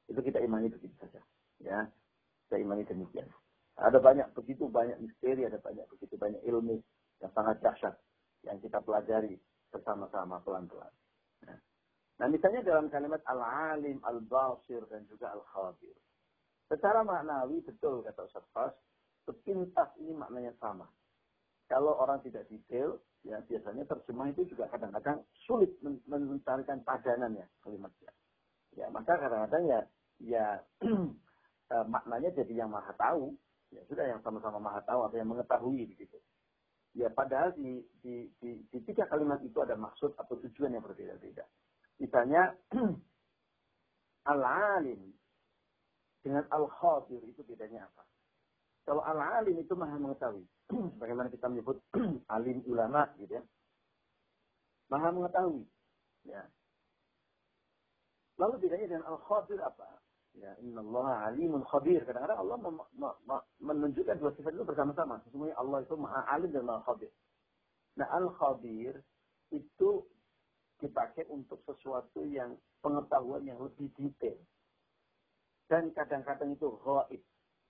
[0.07, 1.19] Itu kita imani begitu saja.
[1.59, 1.91] Ya,
[2.47, 3.27] kita imani demikian.
[3.75, 6.79] Ada banyak begitu banyak misteri, ada banyak begitu banyak ilmu
[7.19, 7.95] yang sangat dahsyat
[8.47, 9.35] yang kita pelajari
[9.75, 10.93] bersama-sama pelan-pelan.
[11.43, 11.59] Nah,
[12.23, 15.99] nah misalnya dalam kalimat al-alim, al-basir, dan juga al-khabir.
[16.71, 18.73] Secara maknawi betul kata Ustaz Fas,
[19.27, 20.87] sepintas ini maknanya sama.
[21.65, 27.47] Kalau orang tidak detail, ya biasanya terjemah itu juga kadang-kadang sulit men mencarikan padanan ya
[27.65, 28.13] kalimatnya.
[28.77, 29.79] Ya maka kadang-kadang ya
[30.21, 30.45] ya
[31.73, 33.33] eh, maknanya jadi yang maha tahu,
[33.73, 36.21] ya sudah yang sama-sama maha tahu atau yang mengetahui begitu.
[36.95, 41.43] Ya padahal di, di, di, di tiga kalimat itu ada maksud atau tujuan yang berbeda-beda.
[41.99, 42.55] Misalnya
[44.31, 45.11] al-alim
[46.23, 48.05] dengan al-khabir itu bedanya apa?
[48.85, 50.45] Kalau al-alim itu maha mengetahui.
[51.01, 51.81] Bagaimana kita menyebut
[52.35, 53.43] alim ulama gitu ya.
[54.89, 55.65] Maha mengetahui.
[56.25, 56.45] Ya.
[58.37, 60.01] Lalu bedanya dengan al-khabir apa?
[60.35, 62.03] Ya, Inna Allah alimun khabir.
[62.03, 62.57] Kadang-kadang Allah
[63.63, 65.23] menunjukkan dua sifat itu bersama-sama.
[65.23, 67.07] Sesungguhnya Allah itu maha alim dan maha khabir.
[67.95, 68.99] Nah, al-khabir
[69.55, 69.89] itu
[70.83, 74.35] dipakai untuk sesuatu yang pengetahuan yang lebih detail.
[75.65, 77.21] Dan kadang-kadang itu gaib,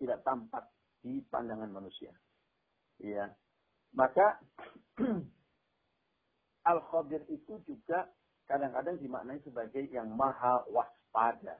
[0.01, 0.65] tidak tampak
[1.05, 2.11] di pandangan manusia.
[3.01, 3.31] Ya.
[3.95, 4.39] Maka
[6.71, 8.09] Al-Khabir itu juga
[8.45, 11.59] kadang-kadang dimaknai sebagai yang maha waspada.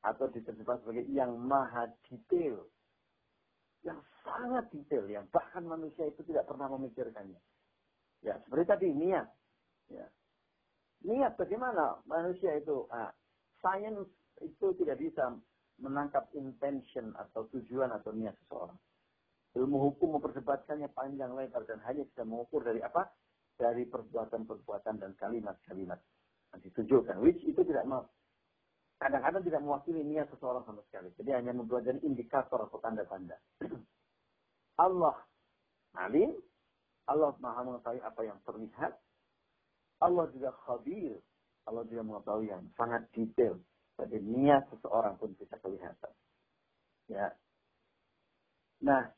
[0.00, 2.64] Atau diterjemahkan sebagai yang maha detail.
[3.84, 5.04] Yang sangat detail.
[5.08, 7.40] Yang bahkan manusia itu tidak pernah memikirkannya.
[8.20, 9.28] Ya, seperti tadi niat.
[9.88, 10.06] Ya.
[11.00, 13.12] Niat bagaimana manusia itu ah,
[13.60, 14.08] Science
[14.40, 15.36] itu tidak bisa
[15.80, 18.76] menangkap intention atau tujuan atau niat seseorang.
[19.58, 23.10] Ilmu hukum memperdebatkannya panjang lebar dan hanya bisa mengukur dari apa?
[23.58, 25.98] Dari perbuatan-perbuatan dan kalimat-kalimat
[26.54, 27.18] yang ditujukan.
[27.18, 28.06] Which itu tidak mau
[29.00, 31.08] kadang-kadang tidak mewakili niat seseorang sama sekali.
[31.16, 33.36] Jadi hanya mempelajari indikator atau tanda-tanda.
[34.84, 35.16] Allah
[35.98, 36.36] alim,
[37.10, 38.92] Allah maha mengetahui apa yang terlihat.
[40.00, 41.16] Allah juga khabir,
[41.68, 43.58] Allah juga mengetahui yang sangat detail.
[44.00, 46.12] Jadi niat seseorang pun bisa kelihatan.
[47.10, 47.36] Ya.
[48.80, 49.12] Nah,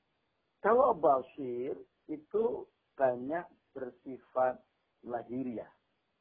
[0.63, 1.75] kalau basir
[2.07, 3.45] itu banyak
[3.75, 4.63] bersifat
[5.03, 5.69] lahiriah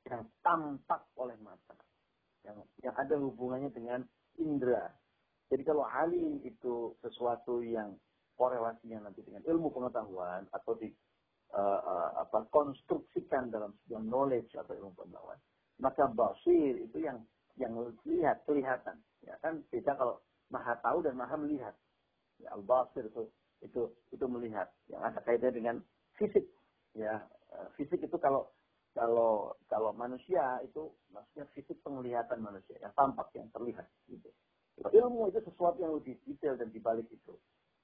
[0.10, 1.78] yang tampak oleh mata
[2.42, 4.02] yang yang ada hubungannya dengan
[4.42, 4.89] indera.
[5.52, 7.94] Jadi kalau alim itu sesuatu yang
[8.39, 10.89] korelasinya nanti dengan ilmu pengetahuan atau di
[11.54, 15.38] uh, uh, apa konstruksikan dalam sebuah knowledge atau ilmu pengetahuan,
[15.78, 17.22] maka basir itu yang
[17.60, 17.76] yang
[18.08, 18.98] lihat kelihatan.
[19.22, 20.18] Ya kan beda kalau
[20.50, 21.76] maha tahu dan maha melihat.
[22.42, 23.30] Ya, al basir itu
[23.62, 25.76] itu itu melihat yang ada kaitannya dengan
[26.18, 26.45] fisik.
[26.97, 27.22] Ya
[27.55, 28.49] uh, fisik itu kalau
[28.91, 34.28] kalau kalau manusia itu maksudnya fisik penglihatan manusia yang tampak yang terlihat gitu.
[34.82, 37.38] Ilmu itu sesuatu yang lebih detail dan dibalik itu,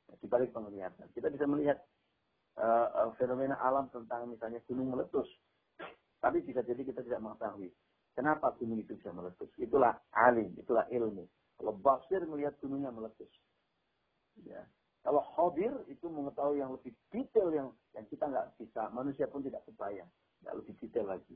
[0.10, 1.06] ya, dibalik penglihatan.
[1.14, 1.78] Kita bisa melihat
[2.58, 5.30] uh, fenomena alam tentang misalnya gunung meletus,
[6.18, 7.70] tapi bisa jadi kita tidak mengetahui
[8.18, 9.54] kenapa gunung itu bisa meletus.
[9.62, 11.30] Itulah alim, itulah ilmu.
[11.62, 13.30] Kalau basir melihat gunungnya meletus,
[14.42, 14.66] ya.
[15.08, 19.64] Kalau khabir itu mengetahui yang lebih detail yang yang kita nggak bisa, manusia pun tidak
[19.64, 21.36] kebayang tidak lebih detail lagi.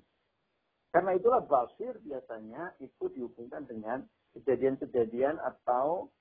[0.92, 4.04] Karena itulah basir biasanya itu dihubungkan dengan
[4.36, 6.12] kejadian-kejadian atau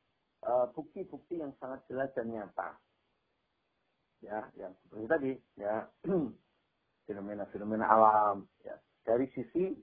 [0.47, 2.79] eh, bukti-bukti uh, yang sangat jelas dan nyata.
[4.21, 5.89] Ya, yang seperti tadi, ya
[7.09, 8.47] fenomena-fenomena alam.
[8.63, 8.77] Ya.
[9.03, 9.75] Dari sisi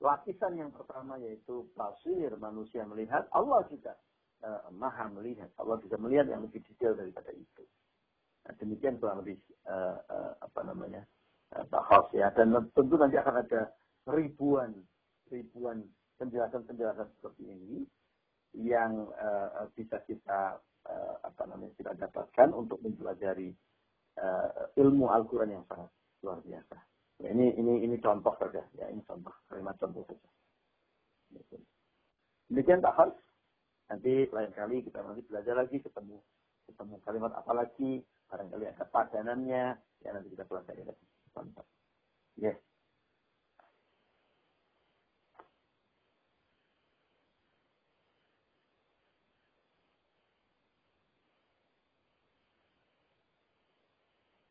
[0.00, 3.94] lapisan yang pertama yaitu basir manusia melihat, Allah juga
[4.42, 5.50] uh, maha melihat.
[5.58, 7.62] Allah bisa melihat yang lebih detail daripada itu.
[8.42, 9.38] Nah, demikian kurang lebih
[9.70, 11.02] uh, uh, apa namanya
[11.68, 13.76] bahas ya dan tentu nanti akan ada
[14.08, 14.72] ribuan
[15.28, 15.84] ribuan
[16.16, 17.84] penjelasan-penjelasan seperti ini
[18.56, 23.52] yang uh, bisa kita uh, apa namanya kita dapatkan untuk mempelajari
[24.20, 25.88] uh, ilmu Al-Qur'an yang sangat
[26.20, 26.76] luar biasa.
[27.22, 30.28] Ya, ini ini ini contoh saja ya ini contoh kalimat contoh saja.
[32.52, 33.16] Demikian tak harus
[33.92, 36.16] nanti lain kali kita nanti belajar lagi ketemu
[36.64, 38.00] ketemu kalimat apa lagi
[38.32, 41.04] barangkali ada padanannya ya nanti kita pelajari lagi.
[41.36, 41.68] Mantap.
[42.40, 42.56] Ya.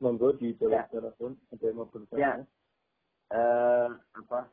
[0.01, 0.85] Monggo di ya.
[0.93, 2.21] telepon ada yang mau bertanya.
[2.21, 2.33] Ya.
[3.33, 3.89] Uh,
[4.21, 4.49] apa?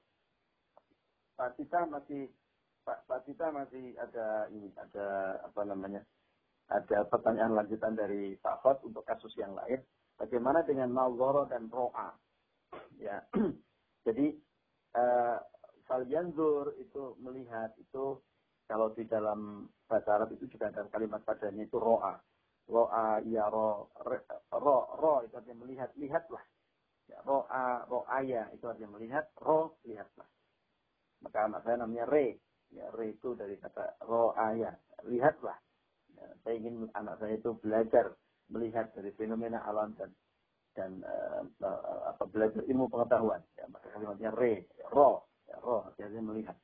[1.36, 2.32] Pak Tita masih
[2.88, 6.00] Pak, Pak Tita masih ada ini ada apa namanya?
[6.72, 9.76] Ada pertanyaan lanjutan dari Pak Khot untuk kasus yang lain.
[10.16, 12.16] Bagaimana dengan nazara dan ro'a?
[12.96, 13.20] Ya.
[14.08, 14.32] Jadi
[14.96, 15.36] uh,
[15.84, 18.24] falyanzur itu melihat itu
[18.64, 22.16] kalau di dalam bahasa Arab itu juga ada kalimat padanya itu ro'a.
[22.72, 23.92] Ro'a ya ro
[24.48, 26.44] ro ro itu artinya melihat lihatlah.
[27.04, 30.28] Ya, ro'a ro'aya itu artinya melihat ro lihatlah.
[31.20, 32.47] Maka anak saya namanya re.
[32.68, 34.76] Ya, itu dari kata ro'aya
[35.08, 35.56] lihatlah.
[36.12, 38.12] Ya, saya ingin anak saya itu belajar
[38.52, 40.10] melihat dari fenomena alam dan
[40.76, 41.42] dan uh,
[42.12, 43.40] apa belajar ilmu pengetahuan.
[43.56, 46.56] Ya maka kalimatnya re ro ya, ro artinya melihat.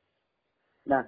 [0.87, 1.03] Nah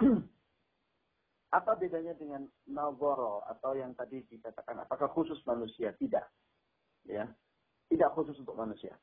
[1.58, 5.94] apa bedanya dengan nazaro atau yang tadi dikatakan apakah khusus manusia?
[5.94, 6.26] Tidak.
[7.08, 7.26] Ya
[7.90, 8.94] tidak khusus untuk manusia.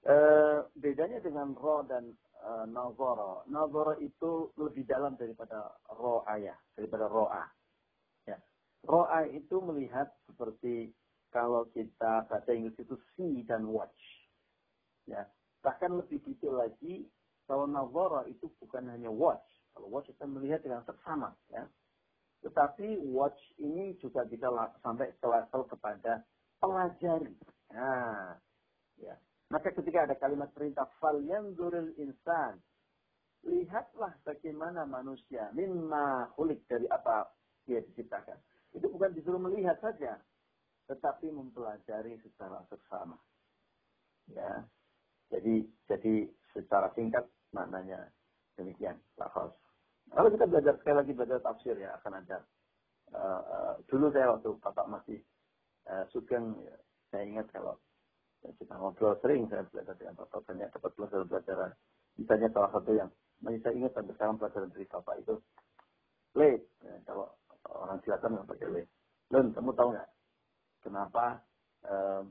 [0.00, 0.16] E,
[0.80, 7.44] bedanya dengan ro dan e, nazaro nazaro itu lebih dalam daripada ro ayah daripada roa
[8.88, 10.92] Ro'a itu melihat seperti
[11.30, 14.00] kalau kita baca Inggris itu see dan watch.
[15.04, 15.28] Ya.
[15.60, 17.04] Bahkan lebih detail lagi,
[17.44, 19.44] kalau nazara itu bukan hanya watch.
[19.76, 21.36] Kalau watch kita melihat dengan seksama.
[21.52, 21.68] Ya.
[22.40, 24.48] Tetapi watch ini juga bisa
[24.80, 26.24] sampai ke level kepada
[26.58, 27.36] pelajari.
[27.76, 28.40] Nah,
[28.96, 29.14] ya.
[29.50, 32.62] Maka ketika ada kalimat perintah fal yanzuril insan,
[33.42, 37.26] lihatlah bagaimana manusia mimma hulik dari apa
[37.66, 38.38] dia diciptakan.
[38.70, 40.22] Itu bukan disuruh melihat saja,
[40.86, 43.18] tetapi mempelajari secara seksama.
[44.30, 44.62] Ya.
[45.34, 48.06] Jadi jadi secara singkat maknanya
[48.54, 49.50] demikian lafaz.
[50.10, 52.38] Kalau kita belajar sekali lagi belajar tafsir ya akan ada.
[53.10, 55.18] Uh, uh, dulu saya waktu bapak masih
[55.90, 56.78] uh, sugeng, ya,
[57.10, 57.74] saya ingat kalau
[58.40, 61.70] kita ngobrol sering saya belajar dengan bapak banyak dapat belajar pelajaran.
[62.16, 63.10] Misalnya salah satu yang
[63.44, 65.34] masih saya ingat sampai sekarang pelajaran dari bapak itu
[66.36, 66.50] le.
[66.80, 67.26] Ya, kalau
[67.68, 68.82] orang silakan nggak pakai le.
[69.30, 70.08] Kamu tahu nggak?
[70.80, 71.24] Kenapa
[71.84, 72.24] um,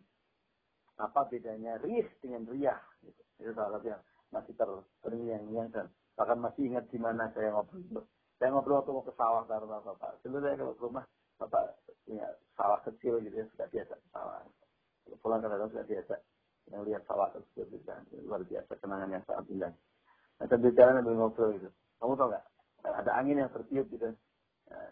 [0.99, 3.21] apa bedanya ris dengan riah gitu.
[3.39, 4.01] itu salah satu yang
[4.35, 4.69] masih ter
[5.05, 5.87] terngiang-ngiang dan
[6.17, 8.03] bahkan masih ingat di mana saya ngobrol
[8.35, 10.11] saya ngobrol waktu mau ke sawah karena bapak.
[10.25, 11.05] Sebenarnya kalau ke rumah
[11.37, 11.63] bapak
[12.03, 14.43] punya sawah kecil gitu ya sudah biasa sawah
[15.17, 16.15] pulang kadang sudah biasa.
[16.69, 19.73] Yang lihat sawah juga luar biasa kenangan yang sangat indah.
[20.37, 21.69] Nah berbicara sambil ngobrol gitu.
[21.97, 22.45] Kamu tahu nggak?
[22.85, 24.09] Ada angin yang tertiup gitu.
[24.69, 24.89] Nah,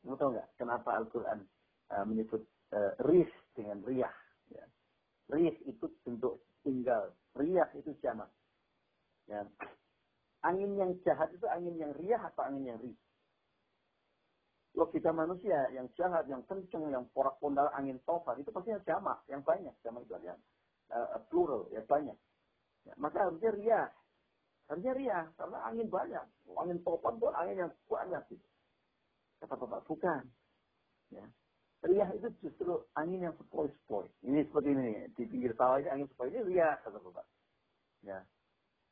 [0.00, 1.38] kamu tahu nggak kenapa Al-Quran
[1.92, 2.42] uh, menyebut
[3.08, 4.12] ris dengan riyah
[4.52, 4.64] ya.
[5.32, 8.28] rih itu bentuk tinggal riyah itu jamak.
[9.28, 9.44] Ya.
[10.40, 12.96] angin yang jahat itu angin yang riyah atau angin yang rih
[14.76, 19.40] logika manusia yang jahat, yang kenceng, yang porak-pondal angin tofar itu pasti yang jamak, yang
[19.40, 19.72] banyak.
[19.80, 20.34] Jamak itu ada
[20.92, 22.16] uh, plural, ya banyak.
[22.84, 23.86] Ya, maka harusnya riah.
[24.68, 26.24] Harusnya riah, karena angin banyak.
[26.52, 28.22] Angin tofar itu angin yang banyak.
[28.28, 28.46] Gitu.
[29.40, 30.22] Kata Bapak, bukan.
[31.14, 31.24] Ya.
[31.78, 34.10] Riah itu justru angin yang sepoi-sepoi.
[34.26, 37.26] Ini seperti ini, di pinggir sawah ini angin sepoi ini riah, kata Bapak.
[38.02, 38.20] Ya.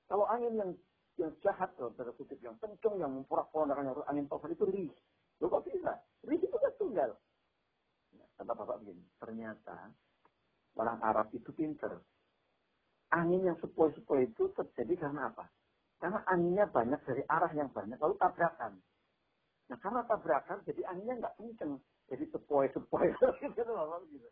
[0.06, 0.70] Kalau angin yang
[1.16, 4.98] yang jahat, tanda kutip yang kenceng, yang memporak-pondakan angin tofar itu riah.
[5.40, 5.92] Loh kok bisa?
[6.24, 7.10] Rizki itu kan tunggal.
[8.36, 9.92] Kata Bapak begini, ternyata
[10.76, 11.96] orang Arab itu pinter.
[13.12, 15.48] Angin yang sepoi-sepoi itu terjadi karena apa?
[15.96, 18.76] Karena anginnya banyak dari arah yang banyak, lalu tabrakan.
[19.72, 21.80] Nah karena tabrakan, jadi anginnya nggak kenceng.
[22.06, 23.08] Jadi sepoi-sepoi.
[23.56, 24.28] gitu, Bapak begitu.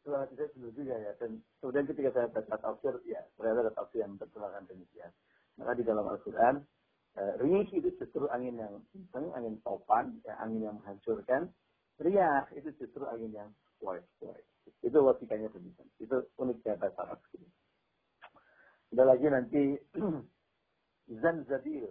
[0.00, 1.12] Setelah saya dulu juga ya.
[1.18, 5.10] Dan kemudian ketika saya baca tafsir, ya ternyata ada tafsir yang bertolak demikian.
[5.58, 6.64] Maka di dalam Al-Quran,
[7.18, 11.50] Uh, rih itu justru angin yang kencang, angin topan, ya, angin yang menghancurkan.
[11.98, 14.40] Riah itu justru angin yang sepoi-sepoi.
[14.80, 15.88] Itu logikanya demikian.
[16.00, 17.20] Itu uniknya bahasa Arab.
[18.90, 19.62] Ada lagi nanti
[21.22, 21.90] Zanzabil.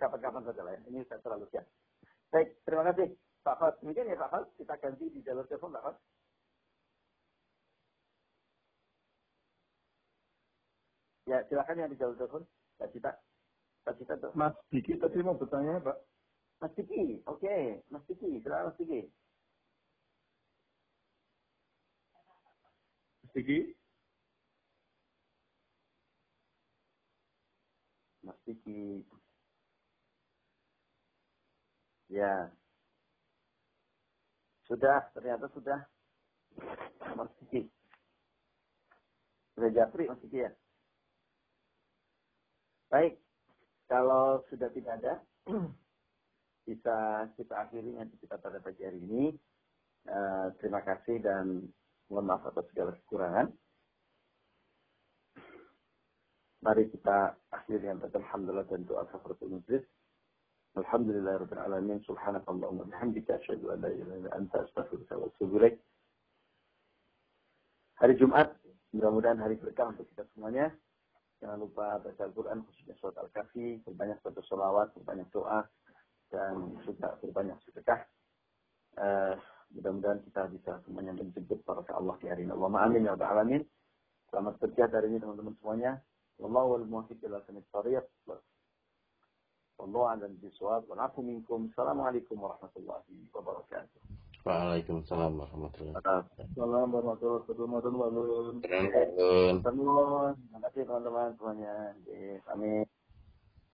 [0.00, 0.80] Kapan-kapan saja lah ya.
[0.90, 1.66] Ini saya terlalu siap.
[2.32, 3.14] Baik, terima kasih.
[3.46, 3.74] Pak Fad.
[3.84, 4.44] Demikian ya Pak Fad.
[4.58, 5.96] Kita ganti di jalur telepon Pak Fad.
[11.26, 12.42] Ya, silakan yang di jalur telepon.
[12.80, 13.12] Pak Cita.
[13.86, 14.34] Pak Cita tuh.
[14.34, 15.94] Mas Diki tadi mau bertanya Pak.
[16.58, 17.38] Mas Diki, oke.
[17.38, 17.78] Okay.
[17.86, 19.00] Mas Diki, silakan Mas Diki.
[23.22, 23.58] Mas Diki.
[28.26, 28.82] Mas Diki.
[32.10, 32.50] Ya.
[34.66, 35.78] Sudah, ternyata sudah.
[37.14, 37.70] Mas Diki.
[39.54, 40.50] Sudah Japri, Mas Diki ya.
[42.90, 43.25] Baik.
[43.86, 45.14] Kalau sudah tidak ada,
[46.66, 49.30] bisa kita akhiri nanti kita pada pagi hari ini.
[50.06, 51.66] Uh, terima kasih dan
[52.10, 53.50] mohon maaf atas segala kekurangan.
[56.66, 59.86] Mari kita akhiri dengan Alhamdulillah dan doa kafaratul majlis.
[60.76, 65.78] Alhamdulillah rabbil alamin subhanakallahumma bihamdika asyhadu an la ilaha illa anta astaghfiruka wa atubu ilaik.
[67.96, 68.52] Hari Jumat,
[68.92, 70.68] mudah-mudahan hari berkah untuk kita semuanya.
[71.40, 75.68] Jangan lupa baca Al-Quran, khususnya surat Al-Kahfi, berbanyak baca sholawat, berbanyak doa,
[76.32, 78.00] dan juga berbanyak sedekah.
[78.96, 79.36] Uh,
[79.76, 82.52] mudah-mudahan kita bisa semuanya menjemput para Allah di hari ini.
[82.56, 83.62] Allahumma amin ya rabbal alamin.
[84.32, 86.00] Selamat kerja hari ini teman-teman semuanya.
[86.40, 88.04] Wallahu wal muwaffiq ila tariq.
[89.76, 90.88] Wallahu a'lam bishawab.
[90.88, 91.68] Wa minkum.
[91.76, 94.25] Assalamualaikum warahmatullahi wabarakatuh.
[94.46, 96.46] Waalaikumsalam warahmatullahi wabarakatuh.
[96.54, 99.58] Assalamualaikum warahmatullahi wabarakatuh.
[99.66, 101.74] Terima kasih teman-teman semuanya.
[102.54, 102.86] Amin.